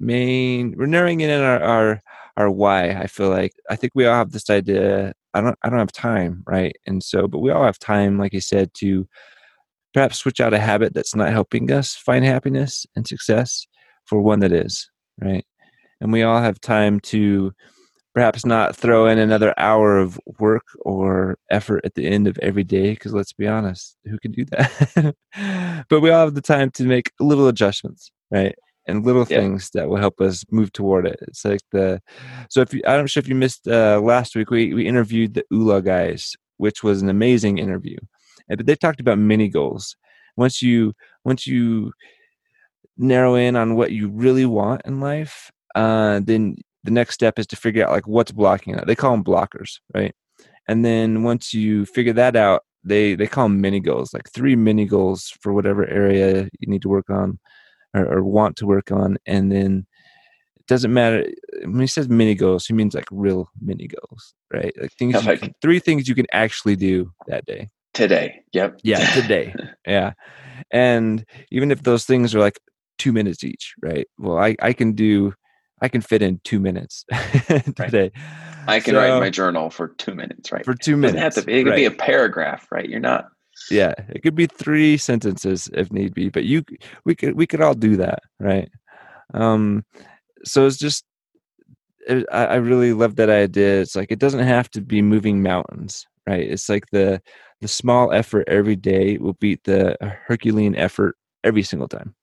main 0.00 0.74
we're 0.76 0.86
narrowing 0.86 1.20
in 1.20 1.30
on 1.30 1.42
our, 1.42 1.62
our 1.62 2.00
our 2.36 2.50
why. 2.50 2.90
I 2.90 3.06
feel 3.06 3.28
like 3.28 3.52
I 3.70 3.76
think 3.76 3.92
we 3.94 4.06
all 4.06 4.16
have 4.16 4.32
this 4.32 4.50
idea. 4.50 5.12
I 5.34 5.40
don't 5.40 5.58
I 5.62 5.70
don't 5.70 5.78
have 5.78 5.92
time, 5.92 6.42
right? 6.46 6.76
And 6.86 7.02
so, 7.02 7.28
but 7.28 7.38
we 7.38 7.50
all 7.50 7.64
have 7.64 7.78
time, 7.78 8.18
like 8.18 8.32
you 8.32 8.40
said, 8.40 8.72
to 8.74 9.06
perhaps 9.94 10.18
switch 10.18 10.40
out 10.40 10.54
a 10.54 10.58
habit 10.58 10.94
that's 10.94 11.14
not 11.14 11.32
helping 11.32 11.70
us 11.70 11.94
find 11.94 12.24
happiness 12.24 12.86
and 12.96 13.06
success 13.06 13.66
for 14.06 14.20
one 14.20 14.40
that 14.40 14.52
is, 14.52 14.90
right? 15.20 15.44
And 16.00 16.12
we 16.12 16.22
all 16.22 16.40
have 16.40 16.60
time 16.60 16.98
to 17.00 17.52
perhaps 18.14 18.44
not 18.44 18.76
throw 18.76 19.06
in 19.06 19.18
another 19.18 19.54
hour 19.58 19.98
of 19.98 20.20
work 20.38 20.64
or 20.80 21.38
effort 21.50 21.80
at 21.84 21.94
the 21.94 22.06
end 22.06 22.26
of 22.28 22.38
every 22.42 22.64
day 22.64 22.90
because 22.92 23.12
let's 23.14 23.32
be 23.32 23.46
honest 23.46 23.96
who 24.04 24.18
can 24.18 24.32
do 24.32 24.44
that? 24.46 25.14
But 25.88 26.00
we 26.00 26.10
all 26.10 26.24
have 26.26 26.34
the 26.34 26.40
time 26.42 26.70
to 26.72 26.84
make 26.84 27.10
little 27.20 27.48
adjustments 27.48 28.10
right? 28.30 28.54
And 28.86 29.04
little 29.04 29.26
Yeah. 29.28 29.38
things 29.40 29.70
that 29.74 29.88
will 29.88 29.96
help 29.98 30.20
us 30.20 30.44
move 30.50 30.72
toward 30.72 31.06
it. 31.06 31.18
It's 31.28 31.44
like 31.44 31.60
the 31.72 32.00
so 32.50 32.60
if 32.62 32.74
you 32.74 32.82
i'm 32.86 33.06
sure 33.06 33.20
if 33.20 33.28
you 33.28 33.34
missed 33.34 33.66
uh, 33.68 34.00
last 34.00 34.34
week 34.36 34.50
we, 34.50 34.74
we 34.74 34.86
interviewed 34.86 35.34
the 35.34 35.44
ula 35.50 35.80
guys 35.82 36.34
which 36.58 36.82
was 36.82 37.02
an 37.02 37.08
amazing 37.08 37.58
interview. 37.58 37.96
And 38.48 38.58
but 38.58 38.66
they 38.66 38.76
talked 38.76 39.00
about 39.00 39.18
mini 39.18 39.48
goals. 39.48 39.96
Once 40.36 40.60
you 40.62 40.94
once 41.24 41.46
you 41.46 41.92
narrow 42.98 43.34
in 43.34 43.56
on 43.56 43.74
what 43.76 43.92
you 43.92 44.08
really 44.08 44.46
want 44.46 44.82
in 44.84 45.00
life 45.00 45.50
uh, 45.74 46.20
then 46.22 46.56
the 46.84 46.90
next 46.90 47.14
step 47.14 47.38
is 47.38 47.46
to 47.48 47.56
figure 47.56 47.84
out 47.84 47.92
like 47.92 48.06
what's 48.06 48.32
blocking 48.32 48.74
that. 48.74 48.86
They 48.86 48.96
call 48.96 49.12
them 49.12 49.24
blockers, 49.24 49.78
right? 49.94 50.14
And 50.68 50.84
then 50.84 51.22
once 51.22 51.52
you 51.54 51.86
figure 51.86 52.12
that 52.14 52.36
out, 52.36 52.62
they 52.84 53.14
they 53.14 53.26
call 53.26 53.44
them 53.44 53.60
mini 53.60 53.80
goals, 53.80 54.12
like 54.12 54.30
three 54.30 54.56
mini 54.56 54.84
goals 54.84 55.32
for 55.40 55.52
whatever 55.52 55.86
area 55.86 56.48
you 56.58 56.68
need 56.68 56.82
to 56.82 56.88
work 56.88 57.10
on. 57.10 57.38
or, 57.94 58.18
or 58.18 58.24
want 58.24 58.56
to 58.56 58.66
work 58.66 58.90
on, 58.90 59.18
and 59.26 59.52
then 59.52 59.86
it 60.56 60.66
doesn't 60.66 60.92
matter 60.92 61.26
when 61.62 61.80
he 61.80 61.86
says 61.86 62.08
mini 62.08 62.34
goals, 62.34 62.66
he 62.66 62.74
means 62.74 62.94
like 62.94 63.08
real 63.10 63.50
mini 63.60 63.88
goals, 63.88 64.34
right? 64.52 64.72
Like 64.80 64.92
things, 64.92 65.14
like, 65.26 65.40
can, 65.40 65.54
three 65.60 65.78
things 65.78 66.08
you 66.08 66.14
can 66.14 66.26
actually 66.32 66.76
do 66.76 67.12
that 67.26 67.44
day. 67.44 67.70
Today, 67.94 68.42
yep. 68.52 68.80
Yeah, 68.82 69.04
today. 69.10 69.54
yeah, 69.86 70.12
and 70.70 71.24
even 71.50 71.70
if 71.70 71.82
those 71.82 72.04
things 72.04 72.34
are 72.34 72.40
like 72.40 72.58
two 72.98 73.12
minutes 73.12 73.44
each, 73.44 73.74
right? 73.82 74.06
Well, 74.18 74.38
I 74.38 74.56
I 74.62 74.72
can 74.72 74.92
do 74.92 75.34
I 75.82 75.88
can 75.88 76.00
fit 76.00 76.22
in 76.22 76.40
two 76.44 76.60
minutes 76.60 77.04
today. 77.48 77.72
Right. 77.76 78.12
I 78.68 78.78
can 78.78 78.94
so, 78.94 79.00
write 79.00 79.18
my 79.18 79.30
journal 79.30 79.68
for 79.68 79.88
two 79.88 80.14
minutes, 80.14 80.52
right? 80.52 80.64
For 80.64 80.74
two 80.74 80.96
minutes. 80.96 81.16
It, 81.16 81.20
have 81.20 81.34
to 81.34 81.42
be, 81.42 81.58
it 81.58 81.64
could 81.64 81.70
right. 81.70 81.76
be 81.76 81.84
a 81.86 81.90
paragraph, 81.90 82.68
right? 82.70 82.88
You're 82.88 83.00
not. 83.00 83.26
Yeah, 83.70 83.92
it 84.08 84.22
could 84.22 84.36
be 84.36 84.46
three 84.46 84.96
sentences 84.96 85.68
if 85.74 85.92
need 85.92 86.14
be, 86.14 86.30
but 86.30 86.44
you 86.44 86.62
we 87.04 87.14
could 87.14 87.36
we 87.36 87.46
could 87.46 87.60
all 87.60 87.74
do 87.74 87.96
that, 87.96 88.20
right? 88.38 88.70
Um, 89.34 89.84
so 90.44 90.66
it's 90.66 90.78
just 90.78 91.04
it, 92.06 92.26
I, 92.32 92.46
I 92.46 92.54
really 92.56 92.92
love 92.92 93.16
that 93.16 93.30
idea. 93.30 93.80
It's 93.80 93.96
like 93.96 94.12
it 94.12 94.20
doesn't 94.20 94.40
have 94.40 94.70
to 94.70 94.80
be 94.80 95.02
moving 95.02 95.42
mountains, 95.42 96.06
right? 96.26 96.48
It's 96.48 96.68
like 96.68 96.84
the 96.92 97.20
the 97.60 97.68
small 97.68 98.12
effort 98.12 98.48
every 98.48 98.76
day 98.76 99.18
will 99.18 99.34
beat 99.34 99.64
the 99.64 99.96
Herculean 100.26 100.76
effort 100.76 101.16
every 101.44 101.62
single 101.62 101.88
time. 101.88 102.14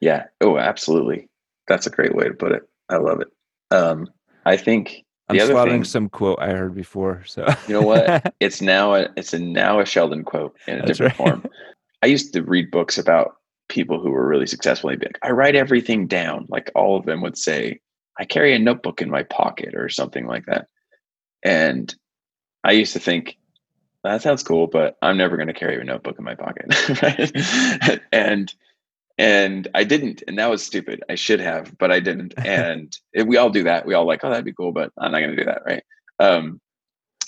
Yeah. 0.00 0.26
Oh, 0.40 0.58
absolutely. 0.58 1.27
That's 1.68 1.86
a 1.86 1.90
great 1.90 2.14
way 2.14 2.24
to 2.24 2.34
put 2.34 2.52
it. 2.52 2.62
I 2.88 2.96
love 2.96 3.20
it. 3.20 3.28
Um, 3.70 4.08
I 4.46 4.56
think 4.56 5.04
the 5.28 5.40
I'm 5.56 5.68
thing, 5.68 5.84
some 5.84 6.08
quote 6.08 6.38
I 6.40 6.50
heard 6.50 6.74
before. 6.74 7.22
So 7.26 7.46
you 7.66 7.74
know 7.74 7.82
what? 7.82 8.34
It's 8.40 8.62
now 8.62 8.94
a 8.94 9.08
it's 9.16 9.34
a 9.34 9.38
now 9.38 9.80
a 9.80 9.84
Sheldon 9.84 10.24
quote 10.24 10.56
in 10.66 10.76
a 10.76 10.78
That's 10.78 10.98
different 10.98 11.18
right. 11.18 11.28
form. 11.42 11.46
I 12.02 12.06
used 12.06 12.32
to 12.32 12.42
read 12.42 12.70
books 12.70 12.96
about 12.96 13.36
people 13.68 14.00
who 14.00 14.10
were 14.10 14.26
really 14.26 14.46
successful. 14.46 14.90
They'd 14.90 15.00
be 15.00 15.06
like, 15.06 15.18
I 15.22 15.30
write 15.30 15.54
everything 15.54 16.06
down. 16.06 16.46
Like 16.48 16.70
all 16.74 16.96
of 16.96 17.04
them 17.04 17.20
would 17.20 17.36
say, 17.36 17.80
I 18.18 18.24
carry 18.24 18.54
a 18.54 18.58
notebook 18.58 19.02
in 19.02 19.10
my 19.10 19.22
pocket 19.24 19.74
or 19.74 19.88
something 19.88 20.26
like 20.26 20.46
that. 20.46 20.68
And 21.42 21.94
I 22.64 22.72
used 22.72 22.94
to 22.94 23.00
think, 23.00 23.36
that 24.04 24.22
sounds 24.22 24.42
cool, 24.42 24.66
but 24.66 24.96
I'm 25.02 25.16
never 25.16 25.36
going 25.36 25.48
to 25.48 25.54
carry 25.54 25.80
a 25.80 25.84
notebook 25.84 26.18
in 26.18 26.24
my 26.24 26.34
pocket. 26.34 26.66
right? 27.02 28.00
and 28.12 28.52
and 29.18 29.66
I 29.74 29.82
didn't, 29.82 30.22
and 30.28 30.38
that 30.38 30.48
was 30.48 30.64
stupid. 30.64 31.02
I 31.08 31.16
should 31.16 31.40
have, 31.40 31.76
but 31.76 31.90
I 31.90 32.00
didn't. 32.00 32.34
And 32.44 32.96
it, 33.12 33.26
we 33.26 33.36
all 33.36 33.50
do 33.50 33.64
that. 33.64 33.84
We 33.84 33.94
all 33.94 34.06
like, 34.06 34.24
oh, 34.24 34.30
that'd 34.30 34.44
be 34.44 34.52
cool, 34.52 34.72
but 34.72 34.92
I'm 34.98 35.12
not 35.12 35.18
going 35.18 35.30
to 35.30 35.36
do 35.36 35.44
that, 35.44 35.62
right? 35.66 35.82
Um, 36.18 36.60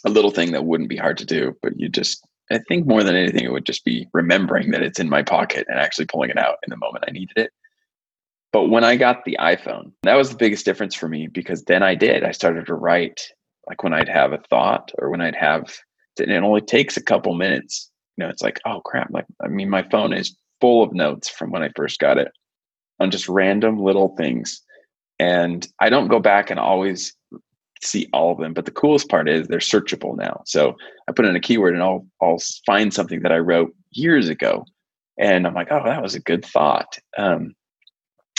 a 0.04 0.10
little 0.10 0.30
thing 0.30 0.52
that 0.52 0.64
wouldn't 0.64 0.88
be 0.88 0.96
hard 0.96 1.18
to 1.18 1.26
do, 1.26 1.56
but 1.60 1.78
you 1.78 1.88
just, 1.88 2.24
I 2.50 2.58
think 2.68 2.86
more 2.86 3.02
than 3.02 3.16
anything, 3.16 3.44
it 3.44 3.52
would 3.52 3.66
just 3.66 3.84
be 3.84 4.08
remembering 4.14 4.70
that 4.70 4.82
it's 4.82 5.00
in 5.00 5.10
my 5.10 5.22
pocket 5.22 5.66
and 5.68 5.78
actually 5.78 6.06
pulling 6.06 6.30
it 6.30 6.38
out 6.38 6.56
in 6.62 6.70
the 6.70 6.76
moment 6.76 7.04
I 7.06 7.10
needed 7.10 7.36
it. 7.36 7.50
But 8.52 8.68
when 8.68 8.82
I 8.82 8.96
got 8.96 9.24
the 9.24 9.36
iPhone, 9.40 9.92
that 10.02 10.16
was 10.16 10.30
the 10.30 10.36
biggest 10.36 10.64
difference 10.64 10.94
for 10.94 11.08
me 11.08 11.28
because 11.28 11.64
then 11.64 11.82
I 11.82 11.94
did. 11.94 12.24
I 12.24 12.32
started 12.32 12.66
to 12.66 12.74
write 12.74 13.20
like 13.68 13.82
when 13.82 13.92
I'd 13.92 14.08
have 14.08 14.32
a 14.32 14.38
thought 14.38 14.90
or 14.98 15.10
when 15.10 15.20
I'd 15.20 15.36
have, 15.36 15.72
and 16.18 16.30
it 16.30 16.42
only 16.42 16.60
takes 16.60 16.96
a 16.96 17.02
couple 17.02 17.34
minutes. 17.34 17.90
You 18.16 18.24
know, 18.24 18.30
it's 18.30 18.42
like, 18.42 18.60
oh 18.66 18.80
crap! 18.80 19.10
Like, 19.12 19.26
I 19.40 19.48
mean, 19.48 19.70
my 19.70 19.84
phone 19.88 20.12
is 20.12 20.36
full 20.60 20.82
of 20.82 20.92
notes 20.92 21.28
from 21.28 21.50
when 21.50 21.62
I 21.62 21.70
first 21.74 21.98
got 21.98 22.18
it 22.18 22.32
on 22.98 23.10
just 23.10 23.28
random 23.28 23.78
little 23.78 24.14
things. 24.16 24.62
And 25.18 25.66
I 25.80 25.90
don't 25.90 26.08
go 26.08 26.20
back 26.20 26.50
and 26.50 26.60
always 26.60 27.14
see 27.82 28.08
all 28.12 28.32
of 28.32 28.38
them, 28.38 28.52
but 28.52 28.64
the 28.66 28.70
coolest 28.70 29.08
part 29.08 29.28
is 29.28 29.48
they're 29.48 29.58
searchable 29.58 30.16
now. 30.16 30.42
So 30.46 30.76
I 31.08 31.12
put 31.12 31.24
in 31.24 31.36
a 31.36 31.40
keyword 31.40 31.74
and 31.74 31.82
I'll 31.82 32.06
I'll 32.20 32.40
find 32.66 32.92
something 32.92 33.22
that 33.22 33.32
I 33.32 33.38
wrote 33.38 33.74
years 33.90 34.28
ago, 34.28 34.64
and 35.18 35.46
I'm 35.46 35.54
like, 35.54 35.68
oh, 35.70 35.82
that 35.84 36.02
was 36.02 36.14
a 36.14 36.20
good 36.20 36.44
thought, 36.44 36.98
um, 37.16 37.54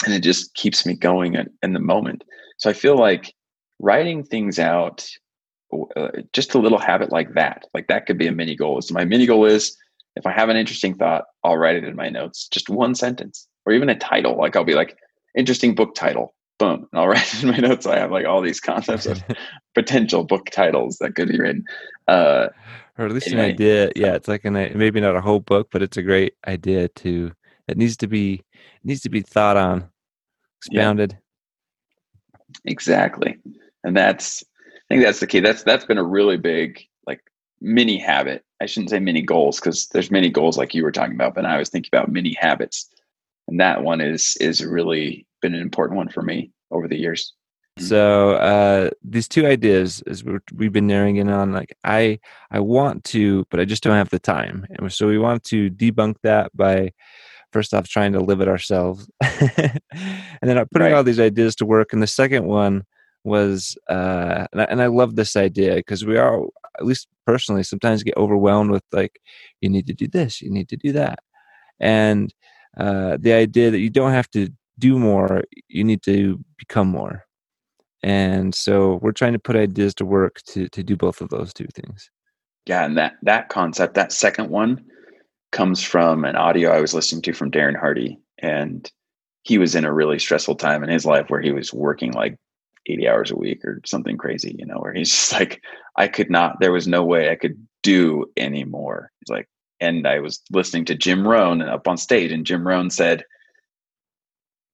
and 0.04 0.14
it 0.14 0.20
just 0.20 0.54
keeps 0.54 0.86
me 0.86 0.94
going 0.94 1.34
in, 1.34 1.50
in 1.62 1.72
the 1.72 1.80
moment. 1.80 2.24
So 2.58 2.70
I 2.70 2.72
feel 2.72 2.96
like 2.96 3.34
writing 3.80 4.22
things 4.22 4.58
out, 4.58 5.06
uh, 5.96 6.08
just 6.32 6.54
a 6.54 6.58
little 6.58 6.78
habit 6.78 7.10
like 7.10 7.34
that, 7.34 7.64
like 7.74 7.88
that 7.88 8.06
could 8.06 8.18
be 8.18 8.28
a 8.28 8.32
mini 8.32 8.54
goal. 8.54 8.80
So 8.80 8.94
my 8.94 9.04
mini 9.04 9.26
goal 9.26 9.44
is 9.44 9.76
if 10.16 10.26
I 10.26 10.32
have 10.32 10.48
an 10.48 10.56
interesting 10.56 10.94
thought, 10.94 11.24
I'll 11.44 11.56
write 11.56 11.76
it 11.76 11.84
in 11.84 11.96
my 11.96 12.08
notes, 12.08 12.48
just 12.48 12.68
one 12.68 12.94
sentence 12.94 13.48
or 13.64 13.72
even 13.72 13.88
a 13.88 13.98
title. 13.98 14.36
Like 14.36 14.56
I'll 14.56 14.64
be 14.64 14.74
like, 14.74 14.96
interesting 15.36 15.74
book 15.74 15.94
title, 15.94 16.34
boom, 16.58 16.88
and 16.92 17.00
I'll 17.00 17.08
write 17.08 17.34
it 17.34 17.42
in 17.42 17.50
my 17.50 17.58
notes. 17.58 17.86
I 17.86 17.98
have 17.98 18.10
like 18.10 18.26
all 18.26 18.40
these 18.40 18.60
concepts 18.60 19.06
of 19.06 19.22
potential 19.74 20.24
book 20.24 20.50
titles 20.50 20.98
that 20.98 21.14
could 21.14 21.28
be 21.28 21.38
written. 21.38 21.64
Uh, 22.08 22.48
or 22.98 23.06
at 23.06 23.12
least 23.12 23.28
an 23.28 23.40
idea. 23.40 23.90
Yeah, 23.96 24.14
it's 24.14 24.28
like 24.28 24.44
an 24.44 24.54
maybe 24.54 25.00
not 25.00 25.16
a 25.16 25.20
whole 25.20 25.40
book, 25.40 25.68
but 25.70 25.82
it's 25.82 25.96
a 25.96 26.02
great 26.02 26.34
idea 26.46 26.88
to. 26.88 27.32
It 27.68 27.78
needs 27.78 27.96
to 27.98 28.06
be 28.06 28.42
needs 28.84 29.00
to 29.02 29.08
be 29.08 29.22
thought 29.22 29.56
on, 29.56 29.88
expounded. 30.58 31.12
Yeah. 31.12 31.18
Exactly, 32.66 33.38
and 33.82 33.96
that's 33.96 34.44
I 34.76 34.94
think 34.94 35.04
that's 35.04 35.20
the 35.20 35.26
key. 35.26 35.40
That's 35.40 35.62
that's 35.62 35.86
been 35.86 35.96
a 35.96 36.04
really 36.04 36.36
big 36.36 36.82
like 37.06 37.20
mini 37.62 37.96
habit. 37.96 38.44
I 38.62 38.66
shouldn't 38.66 38.90
say 38.90 39.00
many 39.00 39.22
goals 39.22 39.58
because 39.58 39.88
there's 39.88 40.12
many 40.12 40.30
goals 40.30 40.56
like 40.56 40.72
you 40.72 40.84
were 40.84 40.92
talking 40.92 41.16
about, 41.16 41.34
but 41.34 41.44
I 41.44 41.58
was 41.58 41.68
thinking 41.68 41.90
about 41.92 42.12
many 42.12 42.34
habits, 42.34 42.88
and 43.48 43.58
that 43.58 43.82
one 43.82 44.00
is 44.00 44.36
is 44.40 44.64
really 44.64 45.26
been 45.40 45.52
an 45.52 45.60
important 45.60 45.96
one 45.96 46.08
for 46.08 46.22
me 46.22 46.52
over 46.70 46.86
the 46.86 46.96
years. 46.96 47.32
So 47.80 48.32
uh, 48.34 48.90
these 49.02 49.26
two 49.26 49.46
ideas, 49.46 50.00
as 50.06 50.22
we've 50.54 50.72
been 50.72 50.86
narrowing 50.86 51.16
in 51.16 51.28
on, 51.28 51.52
like 51.52 51.76
I 51.82 52.20
I 52.52 52.60
want 52.60 53.02
to, 53.04 53.44
but 53.50 53.58
I 53.58 53.64
just 53.64 53.82
don't 53.82 53.96
have 53.96 54.10
the 54.10 54.20
time, 54.20 54.64
and 54.70 54.92
so 54.92 55.08
we 55.08 55.18
want 55.18 55.42
to 55.44 55.68
debunk 55.68 56.16
that 56.22 56.56
by 56.56 56.92
first 57.52 57.74
off 57.74 57.88
trying 57.88 58.12
to 58.12 58.20
live 58.20 58.40
it 58.40 58.48
ourselves, 58.48 59.10
and 59.20 59.80
then 60.40 60.64
putting 60.66 60.86
right. 60.86 60.92
all 60.92 61.02
these 61.02 61.20
ideas 61.20 61.56
to 61.56 61.66
work. 61.66 61.92
And 61.92 62.00
the 62.00 62.06
second 62.06 62.44
one 62.44 62.84
was 63.24 63.76
uh 63.88 64.46
and 64.52 64.62
I, 64.62 64.64
and 64.64 64.82
I 64.82 64.86
love 64.86 65.14
this 65.14 65.36
idea 65.36 65.76
because 65.76 66.04
we 66.04 66.16
are 66.16 66.42
at 66.78 66.86
least 66.86 67.08
personally 67.26 67.62
sometimes 67.62 68.02
get 68.02 68.16
overwhelmed 68.16 68.70
with 68.70 68.82
like 68.92 69.20
you 69.60 69.68
need 69.68 69.86
to 69.86 69.94
do 69.94 70.06
this 70.08 70.40
you 70.40 70.50
need 70.50 70.68
to 70.68 70.76
do 70.76 70.92
that. 70.92 71.18
And 71.80 72.32
uh 72.78 73.16
the 73.20 73.32
idea 73.32 73.70
that 73.70 73.80
you 73.80 73.90
don't 73.90 74.12
have 74.12 74.30
to 74.30 74.48
do 74.78 74.98
more 74.98 75.44
you 75.68 75.84
need 75.84 76.02
to 76.02 76.42
become 76.58 76.88
more. 76.88 77.24
And 78.04 78.52
so 78.54 78.98
we're 79.02 79.12
trying 79.12 79.34
to 79.34 79.38
put 79.38 79.56
ideas 79.56 79.94
to 79.96 80.04
work 80.04 80.42
to 80.48 80.68
to 80.68 80.82
do 80.82 80.96
both 80.96 81.20
of 81.20 81.28
those 81.28 81.52
two 81.52 81.68
things. 81.74 82.10
Yeah 82.66 82.84
and 82.84 82.96
that 82.96 83.14
that 83.22 83.48
concept 83.48 83.94
that 83.94 84.12
second 84.12 84.50
one 84.50 84.84
comes 85.52 85.82
from 85.82 86.24
an 86.24 86.34
audio 86.34 86.70
i 86.70 86.80
was 86.80 86.94
listening 86.94 87.22
to 87.22 87.32
from 87.32 87.50
darren 87.50 87.78
hardy 87.78 88.18
and 88.38 88.90
he 89.42 89.58
was 89.58 89.74
in 89.74 89.84
a 89.84 89.92
really 89.92 90.18
stressful 90.18 90.56
time 90.56 90.82
in 90.82 90.88
his 90.88 91.04
life 91.06 91.28
where 91.28 91.40
he 91.40 91.52
was 91.52 91.72
working 91.72 92.12
like 92.12 92.36
80 92.86 93.08
hours 93.08 93.30
a 93.30 93.36
week 93.36 93.64
or 93.64 93.80
something 93.84 94.16
crazy, 94.16 94.54
you 94.58 94.66
know, 94.66 94.78
where 94.78 94.92
he's 94.92 95.10
just 95.12 95.32
like, 95.32 95.62
I 95.96 96.08
could 96.08 96.30
not, 96.30 96.60
there 96.60 96.72
was 96.72 96.88
no 96.88 97.04
way 97.04 97.30
I 97.30 97.36
could 97.36 97.66
do 97.82 98.26
anymore. 98.36 99.10
He's 99.20 99.32
like, 99.32 99.48
and 99.80 100.06
I 100.06 100.20
was 100.20 100.40
listening 100.50 100.84
to 100.86 100.94
Jim 100.94 101.26
Rohn 101.26 101.60
up 101.60 101.88
on 101.88 101.96
stage, 101.96 102.30
and 102.30 102.46
Jim 102.46 102.66
Rohn 102.66 102.90
said, 102.90 103.24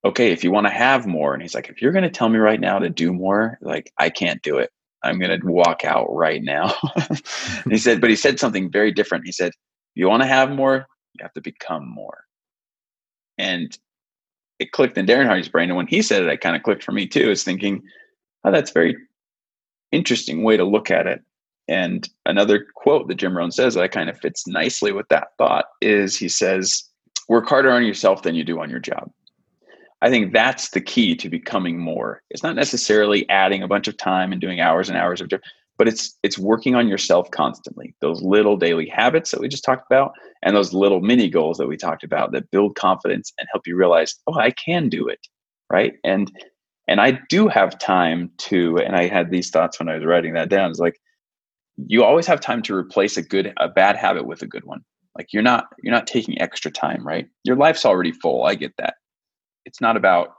Okay, 0.05 0.31
if 0.31 0.45
you 0.45 0.51
want 0.51 0.65
to 0.65 0.71
have 0.71 1.05
more, 1.05 1.33
and 1.33 1.41
he's 1.41 1.53
like, 1.53 1.67
if 1.67 1.81
you're 1.81 1.91
going 1.91 2.03
to 2.03 2.09
tell 2.09 2.29
me 2.29 2.39
right 2.39 2.61
now 2.61 2.79
to 2.79 2.89
do 2.89 3.11
more, 3.11 3.57
like, 3.61 3.91
I 3.97 4.09
can't 4.09 4.41
do 4.41 4.57
it. 4.57 4.69
I'm 5.03 5.19
going 5.19 5.37
to 5.37 5.45
walk 5.45 5.83
out 5.83 6.07
right 6.09 6.41
now. 6.41 6.73
he 7.69 7.77
said, 7.77 7.99
but 7.99 8.09
he 8.09 8.15
said 8.15 8.39
something 8.39 8.71
very 8.71 8.93
different. 8.93 9.25
He 9.25 9.33
said, 9.33 9.51
you 9.95 10.07
want 10.07 10.21
to 10.21 10.27
have 10.27 10.51
more, 10.51 10.87
you 11.15 11.23
have 11.23 11.33
to 11.33 11.41
become 11.41 11.85
more. 11.85 12.23
And 13.37 13.77
it 14.59 14.71
clicked 14.71 14.97
in 14.97 15.05
Darren 15.05 15.25
Hardy's 15.25 15.49
brain. 15.49 15.69
And 15.69 15.77
when 15.77 15.87
he 15.87 16.01
said 16.01 16.23
it, 16.23 16.29
it 16.29 16.41
kind 16.41 16.55
of 16.55 16.63
clicked 16.63 16.83
for 16.83 16.91
me 16.91 17.07
too, 17.07 17.31
is 17.31 17.43
thinking, 17.43 17.81
oh, 18.43 18.51
that's 18.51 18.71
very 18.71 18.95
interesting 19.91 20.43
way 20.43 20.57
to 20.57 20.63
look 20.63 20.91
at 20.91 21.07
it. 21.07 21.21
And 21.67 22.07
another 22.25 22.65
quote 22.75 23.07
that 23.07 23.15
Jim 23.15 23.37
Rohn 23.37 23.51
says 23.51 23.75
that 23.75 23.91
kind 23.91 24.09
of 24.09 24.19
fits 24.19 24.47
nicely 24.47 24.91
with 24.91 25.07
that 25.09 25.29
thought 25.37 25.65
is 25.81 26.17
he 26.17 26.27
says, 26.27 26.83
work 27.27 27.47
harder 27.47 27.71
on 27.71 27.85
yourself 27.85 28.23
than 28.23 28.35
you 28.35 28.43
do 28.43 28.59
on 28.59 28.69
your 28.69 28.79
job. 28.79 29.11
I 30.01 30.09
think 30.09 30.33
that's 30.33 30.69
the 30.69 30.81
key 30.81 31.15
to 31.17 31.29
becoming 31.29 31.77
more. 31.77 32.23
It's 32.29 32.41
not 32.41 32.55
necessarily 32.55 33.29
adding 33.29 33.61
a 33.61 33.67
bunch 33.67 33.87
of 33.87 33.97
time 33.97 34.31
and 34.31 34.41
doing 34.41 34.61
hours 34.61 34.89
and 34.89 34.97
hours 34.97 35.21
of 35.21 35.29
work, 35.31 35.43
but 35.79 35.87
it's 35.87 36.15
it's 36.21 36.37
working 36.37 36.75
on 36.75 36.87
yourself 36.87 37.31
constantly 37.31 37.95
those 38.01 38.21
little 38.21 38.57
daily 38.57 38.87
habits 38.87 39.31
that 39.31 39.39
we 39.39 39.47
just 39.47 39.63
talked 39.63 39.89
about 39.89 40.11
and 40.43 40.55
those 40.55 40.73
little 40.73 40.99
mini 40.99 41.27
goals 41.29 41.57
that 41.57 41.67
we 41.67 41.77
talked 41.77 42.03
about 42.03 42.31
that 42.31 42.51
build 42.51 42.75
confidence 42.75 43.33
and 43.39 43.47
help 43.51 43.65
you 43.65 43.75
realize 43.75 44.15
oh 44.27 44.37
i 44.37 44.51
can 44.51 44.89
do 44.89 45.07
it 45.07 45.25
right 45.71 45.93
and 46.03 46.31
and 46.89 46.99
i 46.99 47.17
do 47.29 47.47
have 47.47 47.79
time 47.79 48.29
to 48.37 48.77
and 48.77 48.95
i 48.95 49.07
had 49.07 49.31
these 49.31 49.49
thoughts 49.49 49.79
when 49.79 49.89
i 49.89 49.95
was 49.95 50.05
writing 50.05 50.33
that 50.33 50.49
down 50.49 50.69
it's 50.69 50.79
like 50.79 50.99
you 51.87 52.03
always 52.03 52.27
have 52.27 52.41
time 52.41 52.61
to 52.63 52.75
replace 52.75 53.17
a 53.17 53.21
good 53.21 53.53
a 53.57 53.69
bad 53.69 53.95
habit 53.95 54.25
with 54.25 54.41
a 54.41 54.47
good 54.47 54.65
one. 54.65 54.81
Like 55.17 55.33
you're 55.33 55.43
not 55.43 55.65
you're 55.81 55.93
not 55.93 56.07
taking 56.07 56.41
extra 56.41 56.71
time 56.71 57.05
right? 57.05 57.27
Your 57.43 57.55
life's 57.55 57.85
already 57.85 58.11
full. 58.11 58.43
I 58.43 58.55
get 58.55 58.73
that. 58.77 58.95
It's 59.65 59.81
not 59.81 59.97
about 59.97 60.29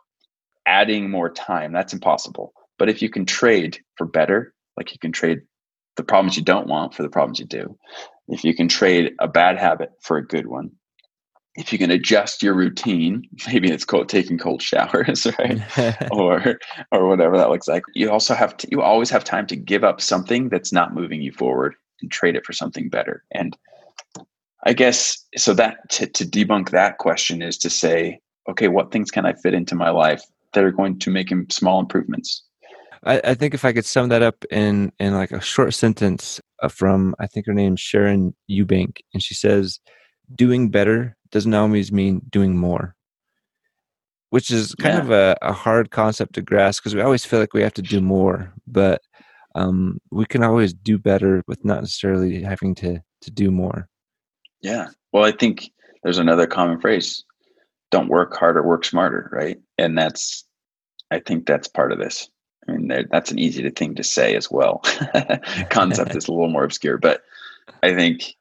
adding 0.67 1.11
more 1.11 1.31
time. 1.31 1.73
That's 1.73 1.93
impossible. 1.93 2.53
But 2.79 2.89
if 2.89 3.03
you 3.03 3.11
can 3.11 3.27
trade 3.27 3.79
for 3.97 4.07
better 4.07 4.55
like 4.77 4.93
you 4.93 4.99
can 4.99 5.13
trade 5.13 5.41
the 5.97 6.05
problems 6.05 6.37
you 6.37 6.43
don't 6.43 6.69
want 6.69 6.95
for 6.95 7.03
the 7.03 7.09
problems 7.11 7.39
you 7.39 7.47
do. 7.47 7.77
If 8.29 8.45
you 8.45 8.55
can 8.55 8.69
trade 8.69 9.13
a 9.19 9.29
bad 9.29 9.59
habit 9.59 9.91
for 10.01 10.17
a 10.17 10.27
good 10.27 10.47
one, 10.47 10.71
if 11.61 11.75
you 11.75 11.79
can 11.79 11.91
adjust 11.91 12.43
your 12.43 12.55
routine, 12.55 13.29
maybe 13.47 13.71
it's 13.71 13.85
called 13.85 14.09
taking 14.09 14.39
cold 14.39 14.63
showers, 14.63 15.27
right? 15.39 15.61
or 16.11 16.59
or 16.91 17.07
whatever 17.07 17.37
that 17.37 17.51
looks 17.51 17.69
like. 17.69 17.85
You 17.95 18.11
also 18.11 18.35
have 18.35 18.57
to 18.59 18.69
you 18.71 18.83
always 18.83 19.11
have 19.11 19.23
time 19.23 19.47
to 19.49 19.57
give 19.57 19.85
up 19.85 20.01
something 20.01 20.49
that's 20.49 20.73
not 20.73 20.95
moving 20.95 21.21
you 21.21 21.33
forward 21.33 21.75
and 22.01 22.11
trade 22.11 22.35
it 22.35 22.47
for 22.47 22.55
something 22.55 22.89
better. 22.89 23.23
And 23.31 23.57
I 24.65 24.73
guess 24.73 25.25
so 25.37 25.55
that 25.55 25.89
to, 25.91 26.07
to 26.07 26.25
debunk 26.25 26.71
that 26.71 26.99
question 26.99 27.43
is 27.43 27.59
to 27.59 27.71
say, 27.71 28.21
okay, 28.49 28.69
what 28.69 28.91
things 28.91 29.11
can 29.11 29.27
I 29.27 29.35
fit 29.35 29.55
into 29.55 29.75
my 29.75 29.91
life 29.91 30.23
that 30.55 30.65
are 30.65 30.73
going 30.73 30.99
to 31.01 31.11
make 31.11 31.31
small 31.51 31.79
improvements? 31.79 32.43
I, 33.05 33.21
I 33.23 33.35
think 33.35 33.55
if 33.55 33.65
I 33.65 33.73
could 33.73 33.85
sum 33.85 34.09
that 34.09 34.23
up 34.23 34.45
in 34.51 34.93
in 34.99 35.13
like 35.15 35.31
a 35.31 35.41
short 35.43 35.75
sentence 35.75 36.41
uh, 36.63 36.69
from 36.69 37.15
I 37.19 37.27
think 37.27 37.47
her 37.47 37.55
name's 37.55 37.81
Sharon 37.81 38.35
Eubank, 38.51 38.99
and 39.13 39.23
she 39.23 39.35
says, 39.35 39.79
"Doing 40.35 40.71
better 40.71 41.17
doesn't 41.31 41.55
always 41.55 41.93
mean 41.93 42.23
doing 42.31 42.57
more." 42.57 42.95
Which 44.31 44.51
is 44.51 44.75
kind 44.77 44.95
yeah. 44.95 45.03
of 45.03 45.11
a, 45.11 45.37
a 45.43 45.53
hard 45.53 45.91
concept 45.91 46.35
to 46.35 46.43
grasp 46.43 46.83
because 46.83 46.95
we 46.95 47.01
always 47.01 47.25
feel 47.25 47.41
like 47.41 47.53
we 47.53 47.63
have 47.63 47.75
to 47.75 47.83
do 47.83 48.01
more, 48.01 48.53
but 48.67 49.03
um, 49.57 49.99
we 50.13 50.25
can 50.25 50.45
always 50.45 50.73
do 50.73 50.99
better 50.99 51.43
with 51.49 51.65
not 51.65 51.81
necessarily 51.81 52.43
having 52.43 52.75
to 52.77 53.03
to 53.23 53.31
do 53.31 53.51
more. 53.51 53.89
Yeah. 54.63 54.89
Well, 55.13 55.25
I 55.25 55.33
think 55.33 55.73
there's 56.03 56.19
another 56.19 56.47
common 56.47 56.81
phrase: 56.81 57.25
"Don't 57.91 58.09
work 58.09 58.37
harder, 58.37 58.63
work 58.63 58.85
smarter." 58.85 59.29
Right, 59.33 59.59
and 59.79 59.99
that's 59.99 60.45
I 61.11 61.19
think 61.21 61.47
that's 61.47 61.69
part 61.69 61.93
of 61.93 61.99
this. 61.99 62.29
I 62.69 62.73
mean, 62.73 63.09
that's 63.11 63.31
an 63.31 63.39
easy 63.39 63.69
thing 63.71 63.95
to 63.97 64.05
say 64.05 64.37
as 64.37 64.51
well. 64.51 64.83
Concept 65.71 66.15
is 66.17 66.29
a 66.29 66.33
little 66.33 66.51
more 66.51 66.65
obscure, 66.65 66.99
but 66.99 67.23
I 67.83 67.95
think, 67.95 68.35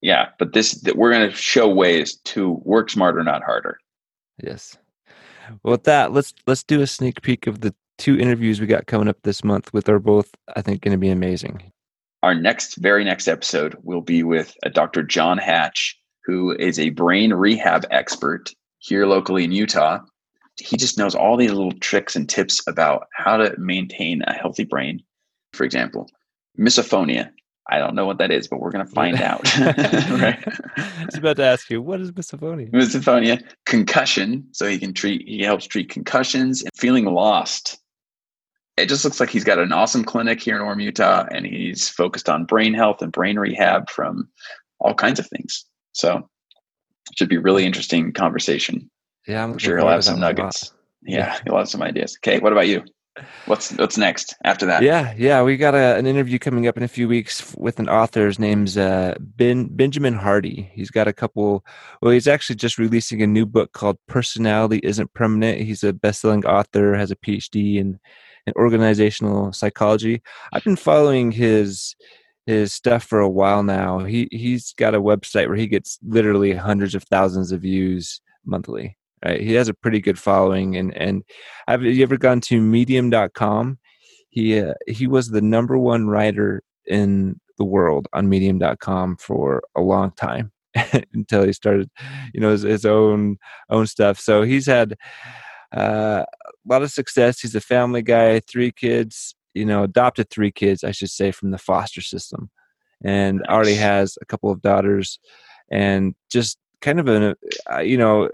yeah. 0.00 0.28
But 0.38 0.52
this, 0.52 0.72
that 0.82 0.96
we're 0.96 1.12
going 1.12 1.30
to 1.30 1.36
show 1.36 1.68
ways 1.68 2.16
to 2.24 2.60
work 2.64 2.90
smarter, 2.90 3.22
not 3.22 3.42
harder. 3.42 3.78
Yes. 4.42 4.76
Well, 5.62 5.72
with 5.72 5.84
that, 5.84 6.12
let's 6.12 6.34
let's 6.46 6.64
do 6.64 6.82
a 6.82 6.86
sneak 6.86 7.22
peek 7.22 7.46
of 7.46 7.60
the 7.60 7.74
two 7.98 8.18
interviews 8.18 8.60
we 8.60 8.66
got 8.66 8.86
coming 8.86 9.08
up 9.08 9.18
this 9.22 9.44
month, 9.44 9.72
with 9.72 9.88
are 9.88 9.98
both 9.98 10.30
I 10.56 10.62
think 10.62 10.82
going 10.82 10.92
to 10.92 10.98
be 10.98 11.10
amazing. 11.10 11.72
Our 12.22 12.34
next, 12.34 12.76
very 12.76 13.04
next 13.04 13.28
episode 13.28 13.76
will 13.82 14.00
be 14.00 14.22
with 14.22 14.50
uh, 14.64 14.68
a 14.68 14.70
Dr. 14.70 15.02
John 15.02 15.38
Hatch, 15.38 15.96
who 16.24 16.52
is 16.52 16.78
a 16.78 16.90
brain 16.90 17.32
rehab 17.32 17.86
expert 17.90 18.52
here 18.78 19.06
locally 19.06 19.44
in 19.44 19.52
Utah 19.52 20.00
he 20.58 20.76
just 20.76 20.98
knows 20.98 21.14
all 21.14 21.36
these 21.36 21.52
little 21.52 21.72
tricks 21.72 22.16
and 22.16 22.28
tips 22.28 22.66
about 22.66 23.08
how 23.12 23.36
to 23.36 23.54
maintain 23.58 24.22
a 24.22 24.32
healthy 24.32 24.64
brain. 24.64 25.02
For 25.52 25.64
example, 25.64 26.08
misophonia. 26.58 27.30
I 27.68 27.78
don't 27.78 27.94
know 27.94 28.06
what 28.06 28.18
that 28.18 28.30
is, 28.30 28.46
but 28.46 28.60
we're 28.60 28.70
going 28.70 28.86
to 28.86 28.92
find 28.92 29.20
out. 29.20 29.42
right? 29.58 30.42
I 30.76 31.04
was 31.06 31.16
about 31.16 31.36
to 31.36 31.44
ask 31.44 31.68
you, 31.68 31.82
what 31.82 32.00
is 32.00 32.12
misophonia? 32.12 32.70
Misophonia, 32.70 33.42
concussion. 33.64 34.46
So 34.52 34.66
he 34.68 34.78
can 34.78 34.92
treat, 34.92 35.26
he 35.26 35.42
helps 35.42 35.66
treat 35.66 35.88
concussions 35.88 36.62
and 36.62 36.70
feeling 36.76 37.06
lost. 37.06 37.78
It 38.76 38.88
just 38.88 39.04
looks 39.04 39.18
like 39.18 39.30
he's 39.30 39.44
got 39.44 39.58
an 39.58 39.72
awesome 39.72 40.04
clinic 40.04 40.40
here 40.40 40.56
in 40.56 40.62
Orem, 40.62 40.82
Utah, 40.82 41.26
and 41.32 41.46
he's 41.46 41.88
focused 41.88 42.28
on 42.28 42.44
brain 42.44 42.74
health 42.74 43.02
and 43.02 43.10
brain 43.10 43.38
rehab 43.38 43.90
from 43.90 44.28
all 44.78 44.94
kinds 44.94 45.18
of 45.18 45.26
things. 45.26 45.64
So 45.92 46.18
it 46.18 47.18
should 47.18 47.28
be 47.28 47.38
really 47.38 47.64
interesting 47.64 48.12
conversation. 48.12 48.90
Yeah, 49.26 49.42
I'm, 49.42 49.58
sure 49.58 49.78
he'll 49.78 49.88
have 49.88 50.04
some 50.04 50.20
nuggets. 50.20 50.72
Yeah, 51.02 51.18
yeah, 51.18 51.38
he'll 51.44 51.56
have 51.56 51.68
some 51.68 51.82
ideas. 51.82 52.16
Okay, 52.20 52.38
what 52.38 52.52
about 52.52 52.68
you? 52.68 52.84
What's 53.46 53.72
what's 53.72 53.96
next 53.96 54.36
after 54.44 54.66
that? 54.66 54.82
Yeah, 54.82 55.14
yeah, 55.16 55.42
we 55.42 55.56
got 55.56 55.74
a, 55.74 55.96
an 55.96 56.06
interview 56.06 56.38
coming 56.38 56.66
up 56.66 56.76
in 56.76 56.82
a 56.82 56.88
few 56.88 57.08
weeks 57.08 57.54
with 57.56 57.78
an 57.78 57.88
author. 57.88 58.26
His 58.26 58.38
name's 58.38 58.76
uh, 58.76 59.14
Ben 59.18 59.68
Benjamin 59.68 60.14
Hardy. 60.14 60.70
He's 60.74 60.90
got 60.90 61.08
a 61.08 61.12
couple. 61.12 61.64
Well, 62.02 62.12
he's 62.12 62.28
actually 62.28 62.56
just 62.56 62.78
releasing 62.78 63.22
a 63.22 63.26
new 63.26 63.46
book 63.46 63.72
called 63.72 63.98
"Personality 64.06 64.80
Isn't 64.82 65.14
Permanent." 65.14 65.62
He's 65.62 65.82
a 65.82 65.92
best-selling 65.92 66.44
author, 66.44 66.94
has 66.94 67.10
a 67.10 67.16
PhD 67.16 67.76
in 67.76 67.98
in 68.46 68.52
organizational 68.54 69.52
psychology. 69.52 70.22
I've 70.52 70.64
been 70.64 70.76
following 70.76 71.32
his 71.32 71.96
his 72.46 72.72
stuff 72.72 73.04
for 73.04 73.20
a 73.20 73.28
while 73.28 73.62
now. 73.62 74.00
He 74.00 74.28
he's 74.30 74.72
got 74.74 74.94
a 74.94 75.00
website 75.00 75.48
where 75.48 75.56
he 75.56 75.66
gets 75.66 75.98
literally 76.06 76.52
hundreds 76.54 76.94
of 76.94 77.02
thousands 77.04 77.50
of 77.52 77.62
views 77.62 78.20
monthly. 78.44 78.96
Right? 79.24 79.40
He 79.40 79.54
has 79.54 79.68
a 79.68 79.74
pretty 79.74 80.00
good 80.00 80.18
following, 80.18 80.76
and 80.76 80.94
and 80.96 81.22
have 81.66 81.82
you 81.82 82.02
ever 82.02 82.16
gone 82.16 82.40
to 82.42 82.60
Medium.com? 82.60 83.78
He 84.28 84.58
uh, 84.58 84.74
he 84.86 85.06
was 85.06 85.30
the 85.30 85.40
number 85.40 85.78
one 85.78 86.06
writer 86.06 86.62
in 86.86 87.40
the 87.58 87.64
world 87.64 88.08
on 88.12 88.28
Medium.com 88.28 89.16
for 89.16 89.62
a 89.76 89.80
long 89.80 90.12
time 90.12 90.52
until 91.14 91.44
he 91.44 91.52
started, 91.52 91.90
you 92.34 92.40
know, 92.40 92.50
his, 92.50 92.62
his 92.62 92.84
own 92.84 93.38
own 93.70 93.86
stuff. 93.86 94.20
So 94.20 94.42
he's 94.42 94.66
had 94.66 94.96
uh, 95.76 96.24
a 96.26 96.68
lot 96.68 96.82
of 96.82 96.90
success. 96.90 97.40
He's 97.40 97.54
a 97.54 97.60
family 97.60 98.02
guy, 98.02 98.40
three 98.40 98.72
kids, 98.72 99.34
you 99.54 99.64
know, 99.64 99.82
adopted 99.84 100.30
three 100.30 100.52
kids, 100.52 100.84
I 100.84 100.90
should 100.90 101.10
say, 101.10 101.30
from 101.30 101.50
the 101.50 101.58
foster 101.58 102.02
system, 102.02 102.50
and 103.02 103.38
nice. 103.38 103.48
already 103.48 103.74
has 103.74 104.18
a 104.20 104.26
couple 104.26 104.50
of 104.50 104.62
daughters, 104.62 105.18
and 105.70 106.14
just 106.30 106.58
kind 106.80 107.00
of 107.00 107.08
an, 107.08 107.34
uh, 107.72 107.78
you 107.78 107.96
know, 107.96 108.28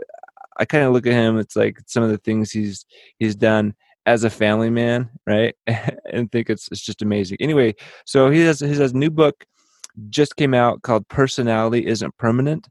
I 0.59 0.65
kind 0.65 0.85
of 0.85 0.93
look 0.93 1.07
at 1.07 1.13
him. 1.13 1.39
It's 1.39 1.57
like 1.57 1.79
some 1.87 2.03
of 2.03 2.11
the 2.11 2.19
things 2.19 2.51
he's 2.51 2.85
he's 3.19 3.35
done 3.35 3.75
as 4.07 4.25
a 4.25 4.31
family 4.31 4.71
man, 4.71 5.11
right? 5.27 5.55
and 5.67 6.31
think 6.31 6.51
it's 6.51 6.69
it's 6.71 6.81
just 6.81 7.03
amazing. 7.03 7.39
Anyway, 7.41 7.75
so 8.05 8.31
he 8.31 8.41
has 8.41 8.61
his, 8.61 8.79
his 8.79 8.95
new 8.95 9.11
book 9.11 9.45
just 10.09 10.37
came 10.37 10.55
out 10.55 10.83
called 10.83 11.09
"Personality 11.09 11.87
Isn't 11.87 12.17
Permanent." 12.19 12.69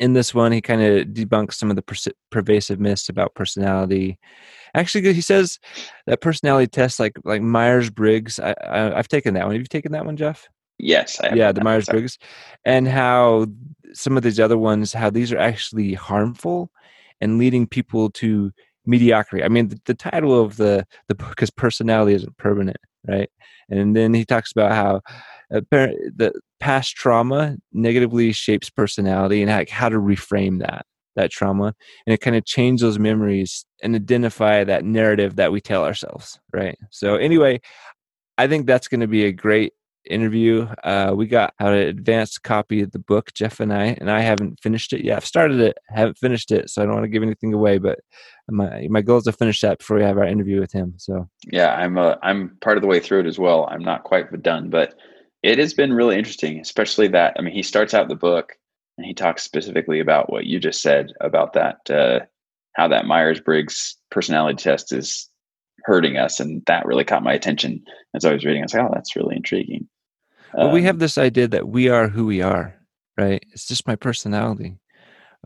In 0.00 0.14
this 0.14 0.34
one, 0.34 0.50
he 0.50 0.60
kind 0.60 0.82
of 0.82 1.08
debunks 1.08 1.54
some 1.54 1.70
of 1.70 1.76
the 1.76 1.82
per- 1.82 2.12
pervasive 2.30 2.80
myths 2.80 3.08
about 3.08 3.34
personality. 3.34 4.18
Actually, 4.74 5.12
he 5.12 5.20
says 5.20 5.60
that 6.06 6.20
personality 6.20 6.66
tests 6.66 6.98
like 6.98 7.12
like 7.24 7.42
Myers 7.42 7.90
Briggs. 7.90 8.40
I, 8.40 8.54
I 8.64 8.98
I've 8.98 9.08
taken 9.08 9.34
that 9.34 9.44
one. 9.44 9.52
Have 9.52 9.62
you 9.62 9.66
taken 9.66 9.92
that 9.92 10.04
one, 10.04 10.16
Jeff? 10.16 10.48
Yes. 10.82 11.20
yeah, 11.32 11.52
the 11.52 11.62
Myers 11.62 11.86
Briggs, 11.86 12.18
and 12.64 12.88
how 12.88 13.46
some 13.92 14.16
of 14.16 14.24
these 14.24 14.40
other 14.40 14.58
ones, 14.58 14.92
how 14.92 15.10
these 15.10 15.32
are 15.32 15.38
actually 15.38 15.94
harmful 15.94 16.70
and 17.20 17.38
leading 17.38 17.68
people 17.68 18.10
to 18.10 18.50
mediocrity. 18.84 19.44
I 19.44 19.48
mean, 19.48 19.68
the, 19.68 19.80
the 19.84 19.94
title 19.94 20.38
of 20.38 20.56
the 20.56 20.84
the 21.06 21.14
book 21.14 21.40
is 21.40 21.50
"Personality 21.50 22.14
Isn't 22.14 22.36
Permanent," 22.36 22.78
right? 23.06 23.30
And 23.70 23.94
then 23.94 24.12
he 24.12 24.24
talks 24.24 24.50
about 24.50 24.72
how 24.72 25.00
the 25.50 26.32
past 26.58 26.96
trauma 26.96 27.56
negatively 27.72 28.32
shapes 28.32 28.68
personality 28.68 29.40
and 29.40 29.50
how, 29.50 29.64
how 29.70 29.88
to 29.88 29.98
reframe 29.98 30.60
that 30.60 30.84
that 31.14 31.30
trauma 31.30 31.74
and 32.06 32.14
it 32.14 32.22
kind 32.22 32.36
of 32.36 32.44
change 32.46 32.80
those 32.80 32.98
memories 32.98 33.66
and 33.82 33.94
identify 33.94 34.64
that 34.64 34.82
narrative 34.82 35.36
that 35.36 35.52
we 35.52 35.60
tell 35.60 35.84
ourselves 35.84 36.40
right 36.54 36.78
so 36.90 37.16
anyway 37.16 37.60
i 38.38 38.46
think 38.46 38.66
that's 38.66 38.88
going 38.88 39.00
to 39.00 39.06
be 39.06 39.24
a 39.24 39.32
great 39.32 39.74
interview. 40.08 40.66
Uh, 40.82 41.12
we 41.16 41.26
got 41.26 41.54
an 41.58 41.74
advanced 41.74 42.42
copy 42.42 42.82
of 42.82 42.92
the 42.92 42.98
book, 42.98 43.32
Jeff 43.34 43.60
and 43.60 43.72
I, 43.72 43.96
and 44.00 44.10
I 44.10 44.20
haven't 44.20 44.60
finished 44.60 44.92
it 44.92 45.04
yet. 45.04 45.16
I've 45.16 45.26
started 45.26 45.60
it, 45.60 45.78
haven't 45.88 46.18
finished 46.18 46.50
it, 46.50 46.70
so 46.70 46.82
I 46.82 46.86
don't 46.86 46.94
want 46.94 47.04
to 47.04 47.10
give 47.10 47.22
anything 47.22 47.52
away. 47.54 47.78
But 47.78 48.00
my 48.48 48.86
my 48.90 49.02
goal 49.02 49.18
is 49.18 49.24
to 49.24 49.32
finish 49.32 49.60
that 49.60 49.78
before 49.78 49.96
we 49.96 50.02
have 50.02 50.18
our 50.18 50.26
interview 50.26 50.60
with 50.60 50.72
him. 50.72 50.94
So 50.98 51.28
yeah, 51.50 51.74
I'm 51.74 51.98
uh, 51.98 52.16
I'm 52.22 52.56
part 52.60 52.76
of 52.76 52.82
the 52.82 52.88
way 52.88 53.00
through 53.00 53.20
it 53.20 53.26
as 53.26 53.38
well. 53.38 53.68
I'm 53.70 53.84
not 53.84 54.04
quite 54.04 54.42
done, 54.42 54.70
but 54.70 54.94
it 55.42 55.58
has 55.58 55.74
been 55.74 55.92
really 55.92 56.16
interesting, 56.16 56.60
especially 56.60 57.08
that. 57.08 57.34
I 57.38 57.42
mean, 57.42 57.54
he 57.54 57.62
starts 57.62 57.94
out 57.94 58.08
the 58.08 58.14
book 58.14 58.52
and 58.96 59.06
he 59.06 59.14
talks 59.14 59.42
specifically 59.42 60.00
about 60.00 60.30
what 60.30 60.46
you 60.46 60.60
just 60.60 60.82
said 60.82 61.12
about 61.20 61.54
that, 61.54 61.90
uh, 61.90 62.20
how 62.74 62.88
that 62.88 63.06
Myers 63.06 63.40
Briggs 63.40 63.96
personality 64.10 64.62
test 64.62 64.92
is 64.92 65.28
hurting 65.84 66.16
us, 66.16 66.38
and 66.38 66.62
that 66.66 66.86
really 66.86 67.04
caught 67.04 67.24
my 67.24 67.32
attention 67.32 67.82
as 68.14 68.24
I 68.24 68.32
was 68.32 68.44
reading. 68.44 68.62
I 68.62 68.64
was 68.66 68.74
like, 68.74 68.84
oh, 68.84 68.92
that's 68.92 69.16
really 69.16 69.36
intriguing. 69.36 69.88
Well, 70.54 70.68
um, 70.68 70.72
we 70.72 70.82
have 70.82 70.96
um, 70.96 70.98
this 70.98 71.18
idea 71.18 71.48
that 71.48 71.68
we 71.68 71.88
are 71.88 72.08
who 72.08 72.26
we 72.26 72.42
are, 72.42 72.74
right? 73.16 73.44
It's 73.52 73.66
just 73.66 73.86
my 73.86 73.96
personality. 73.96 74.78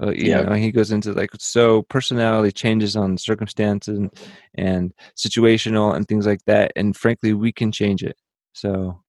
Uh, 0.00 0.10
you 0.10 0.30
yeah. 0.30 0.42
know, 0.42 0.52
he 0.52 0.70
goes 0.70 0.92
into 0.92 1.12
like 1.12 1.30
so 1.38 1.82
personality 1.82 2.52
changes 2.52 2.96
on 2.96 3.16
circumstances 3.16 3.98
and, 3.98 4.10
and 4.54 4.92
situational 5.16 5.94
and 5.94 6.06
things 6.06 6.26
like 6.26 6.44
that, 6.46 6.72
and 6.76 6.96
frankly, 6.96 7.32
we 7.32 7.50
can 7.50 7.72
change 7.72 8.02
it. 8.02 8.16
So, 8.52 9.00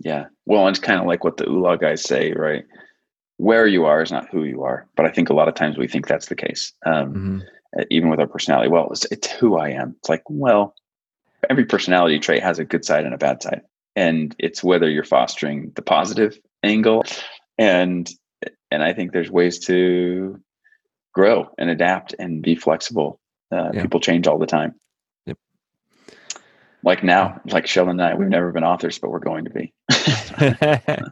yeah, 0.00 0.26
well, 0.46 0.68
it's 0.68 0.78
kind 0.78 1.00
of 1.00 1.06
like 1.06 1.24
what 1.24 1.38
the 1.38 1.46
ULA 1.46 1.78
guys 1.78 2.02
say, 2.02 2.32
right? 2.32 2.64
Where 3.38 3.66
you 3.66 3.86
are 3.86 4.02
is 4.02 4.12
not 4.12 4.28
who 4.28 4.44
you 4.44 4.62
are, 4.62 4.86
but 4.94 5.06
I 5.06 5.10
think 5.10 5.30
a 5.30 5.34
lot 5.34 5.48
of 5.48 5.54
times 5.54 5.78
we 5.78 5.88
think 5.88 6.06
that's 6.06 6.26
the 6.26 6.36
case. 6.36 6.74
Um, 6.84 7.14
mm-hmm. 7.14 7.38
Even 7.88 8.10
with 8.10 8.20
our 8.20 8.26
personality, 8.26 8.68
well, 8.68 8.88
it's, 8.90 9.06
it's 9.06 9.30
who 9.30 9.56
I 9.56 9.70
am. 9.70 9.94
It's 10.00 10.08
like, 10.08 10.22
well, 10.28 10.74
every 11.48 11.64
personality 11.64 12.18
trait 12.18 12.42
has 12.42 12.58
a 12.58 12.64
good 12.64 12.84
side 12.84 13.04
and 13.04 13.14
a 13.14 13.18
bad 13.18 13.42
side 13.42 13.62
and 13.96 14.34
it's 14.38 14.62
whether 14.62 14.88
you're 14.88 15.04
fostering 15.04 15.72
the 15.74 15.82
positive 15.82 16.38
angle 16.62 17.04
and 17.58 18.10
and 18.70 18.82
i 18.82 18.92
think 18.92 19.12
there's 19.12 19.30
ways 19.30 19.58
to 19.58 20.40
grow 21.12 21.48
and 21.58 21.70
adapt 21.70 22.14
and 22.18 22.42
be 22.42 22.54
flexible 22.54 23.18
uh, 23.52 23.70
yeah. 23.72 23.82
people 23.82 24.00
change 24.00 24.26
all 24.26 24.38
the 24.38 24.46
time 24.46 24.74
yep. 25.26 25.36
like 26.84 27.02
now 27.02 27.40
like 27.46 27.66
sheldon 27.66 27.98
and 27.98 28.02
i 28.02 28.14
we've 28.14 28.28
never 28.28 28.52
been 28.52 28.64
authors 28.64 28.98
but 28.98 29.10
we're 29.10 29.18
going 29.18 29.44
to 29.44 29.50
be 29.50 29.72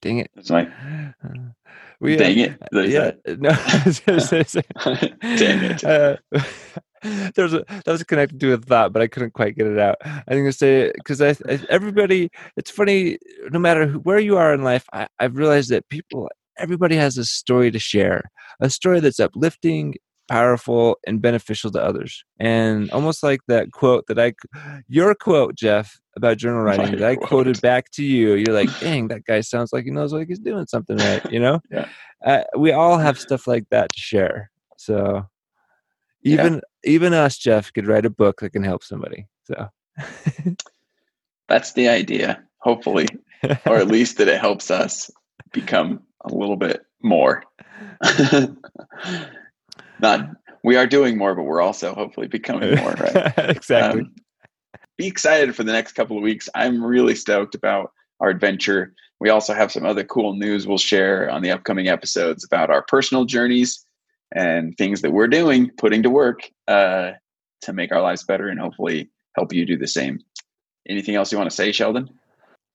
Dang 0.00 0.18
it. 0.18 0.30
That's 0.34 0.50
my 0.50 0.68
We, 2.00 2.16
dang 2.16 2.38
it. 2.38 2.58
Yeah, 2.72 3.12
that- 3.24 3.40
no. 3.40 3.50
I 3.50 3.82
was 3.84 4.00
gonna 4.00 4.20
say- 4.20 4.62
Dang 5.20 5.64
it. 5.64 5.84
Uh, 5.84 6.16
there's 7.34 7.52
a 7.52 7.64
that 7.68 7.86
was 7.86 8.02
connected 8.04 8.40
to 8.40 8.52
a 8.52 8.58
thought, 8.58 8.92
but 8.92 9.02
I 9.02 9.06
couldn't 9.06 9.32
quite 9.32 9.56
get 9.56 9.66
it 9.66 9.78
out. 9.78 9.96
I 10.04 10.22
think 10.28 10.42
gonna 10.42 10.52
say 10.52 10.92
because 10.94 11.20
I, 11.20 11.30
I 11.48 11.60
everybody. 11.68 12.30
It's 12.56 12.70
funny. 12.70 13.18
No 13.50 13.58
matter 13.58 13.86
who, 13.86 13.98
where 14.00 14.18
you 14.18 14.36
are 14.36 14.54
in 14.54 14.62
life, 14.62 14.86
I, 14.92 15.08
I've 15.18 15.36
realized 15.36 15.70
that 15.70 15.88
people, 15.88 16.30
everybody 16.58 16.96
has 16.96 17.18
a 17.18 17.24
story 17.24 17.70
to 17.70 17.78
share, 17.78 18.30
a 18.60 18.70
story 18.70 19.00
that's 19.00 19.20
uplifting, 19.20 19.94
powerful, 20.28 20.98
and 21.06 21.20
beneficial 21.20 21.70
to 21.72 21.82
others. 21.82 22.24
And 22.38 22.90
almost 22.90 23.22
like 23.22 23.40
that 23.48 23.72
quote 23.72 24.06
that 24.08 24.18
I, 24.18 24.34
your 24.88 25.14
quote, 25.14 25.54
Jeff, 25.54 26.00
about 26.16 26.38
journal 26.38 26.62
writing 26.62 26.92
My 26.92 26.96
that 26.96 27.08
I 27.08 27.16
quote. 27.16 27.28
quoted 27.28 27.60
back 27.60 27.90
to 27.92 28.04
you. 28.04 28.34
You're 28.34 28.54
like, 28.54 28.70
dang, 28.80 29.08
that 29.08 29.24
guy 29.24 29.40
sounds 29.40 29.72
like 29.72 29.84
he 29.84 29.90
knows 29.90 30.12
like 30.12 30.28
he's 30.28 30.38
doing 30.38 30.66
something 30.66 30.96
right. 30.96 31.30
You 31.30 31.40
know. 31.40 31.60
Yeah. 31.70 31.88
Uh, 32.24 32.42
we 32.56 32.72
all 32.72 32.98
have 32.98 33.18
stuff 33.18 33.46
like 33.46 33.68
that 33.70 33.92
to 33.92 34.00
share. 34.00 34.50
So 34.78 35.26
even 36.22 36.60
even 36.86 37.12
us, 37.12 37.36
Jeff, 37.36 37.72
could 37.72 37.86
write 37.86 38.06
a 38.06 38.10
book 38.10 38.40
that 38.40 38.50
can 38.50 38.62
help 38.62 38.82
somebody. 38.82 39.26
So 39.44 39.68
That's 41.48 41.72
the 41.72 41.88
idea, 41.88 42.42
hopefully, 42.58 43.08
or 43.66 43.76
at 43.76 43.88
least 43.88 44.18
that 44.18 44.28
it 44.28 44.40
helps 44.40 44.70
us 44.70 45.10
become 45.52 46.02
a 46.22 46.34
little 46.34 46.56
bit 46.56 46.84
more. 47.02 47.44
Not, 50.00 50.30
we 50.64 50.76
are 50.76 50.86
doing 50.86 51.16
more, 51.16 51.34
but 51.34 51.44
we're 51.44 51.60
also 51.60 51.94
hopefully 51.94 52.26
becoming 52.26 52.76
more, 52.76 52.92
right? 52.92 53.32
exactly. 53.38 54.02
Um, 54.02 54.14
be 54.98 55.06
excited 55.06 55.54
for 55.54 55.62
the 55.62 55.72
next 55.72 55.92
couple 55.92 56.16
of 56.16 56.22
weeks. 56.22 56.48
I'm 56.54 56.82
really 56.82 57.14
stoked 57.14 57.54
about 57.54 57.92
our 58.20 58.28
adventure. 58.28 58.94
We 59.20 59.28
also 59.30 59.54
have 59.54 59.70
some 59.70 59.86
other 59.86 60.04
cool 60.04 60.34
news 60.34 60.66
we'll 60.66 60.78
share 60.78 61.30
on 61.30 61.42
the 61.42 61.50
upcoming 61.50 61.88
episodes 61.88 62.44
about 62.44 62.70
our 62.70 62.82
personal 62.82 63.24
journeys 63.24 63.85
and 64.34 64.76
things 64.76 65.02
that 65.02 65.12
we're 65.12 65.28
doing, 65.28 65.70
putting 65.76 66.02
to 66.02 66.10
work 66.10 66.40
uh, 66.68 67.12
to 67.62 67.72
make 67.72 67.92
our 67.92 68.02
lives 68.02 68.24
better 68.24 68.48
and 68.48 68.60
hopefully 68.60 69.10
help 69.36 69.52
you 69.52 69.64
do 69.66 69.76
the 69.76 69.86
same. 69.86 70.18
Anything 70.88 71.14
else 71.14 71.32
you 71.32 71.38
want 71.38 71.50
to 71.50 71.56
say, 71.56 71.72
Sheldon? 71.72 72.10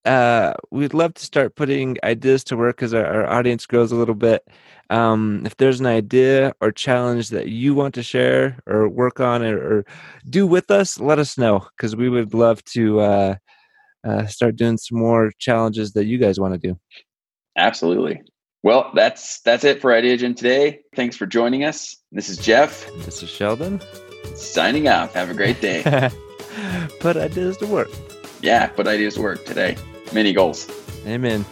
uh, 0.06 0.54
we'd 0.72 0.94
love 0.94 1.14
to 1.14 1.24
start 1.24 1.56
putting 1.56 1.98
ideas 2.04 2.44
to 2.46 2.58
work 2.58 2.82
as 2.82 2.94
our, 2.94 3.06
our 3.06 3.30
audience 3.30 3.66
grows 3.66 3.92
a 3.92 3.96
little 3.96 4.16
bit. 4.16 4.48
Um, 4.90 5.44
if 5.46 5.56
there's 5.58 5.80
an 5.80 5.86
idea 5.86 6.54
or 6.60 6.72
challenge 6.72 7.30
that 7.30 7.48
you 7.48 7.76
want 7.76 7.94
to 7.96 8.04
share 8.04 8.60
or 8.66 8.90
work 8.90 9.20
on 9.20 9.44
or, 9.44 9.58
or 9.58 9.86
do 10.30 10.48
with 10.48 10.72
us, 10.72 11.00
let 11.00 11.20
us 11.20 11.38
know 11.38 11.66
because 11.78 11.96
we 11.96 12.10
would 12.10 12.34
love 12.34 12.64
to 12.66 13.00
uh, 13.00 13.36
uh, 14.04 14.26
start 14.26 14.56
doing 14.56 14.78
some 14.78 14.98
more 14.98 15.32
challenges 15.38 15.94
that 15.94 16.06
you 16.06 16.18
guys 16.18 16.40
want 16.40 16.60
to 16.60 16.68
do. 16.68 16.80
Absolutely. 17.58 18.22
Well, 18.63 18.91
that's 18.93 19.39
that's 19.41 19.63
it 19.63 19.82
for 19.82 19.93
Idea 19.93 20.17
Gym 20.17 20.36
today. 20.36 20.82
Thanks 20.95 21.15
for 21.17 21.26
joining 21.26 21.63
us. 21.63 21.95
This 22.12 22.30
is 22.30 22.38
Jeff 22.38 22.88
This 23.06 23.24
is 23.24 23.30
Sheldon. 23.30 23.82
signing 24.36 24.88
off. 24.88 25.13
Have 25.13 25.30
a 25.30 25.34
great 25.34 25.60
day. 25.62 25.82
Put 27.00 27.17
ideas 27.17 27.58
to 27.58 27.65
work. 27.65 27.89
yeah, 28.41 28.67
put 28.67 28.86
ideas 28.88 29.15
to 29.15 29.21
work 29.21 29.45
today. 29.45 29.78
Many 30.13 30.34
goals. 30.34 30.69
Amen. 31.08 31.45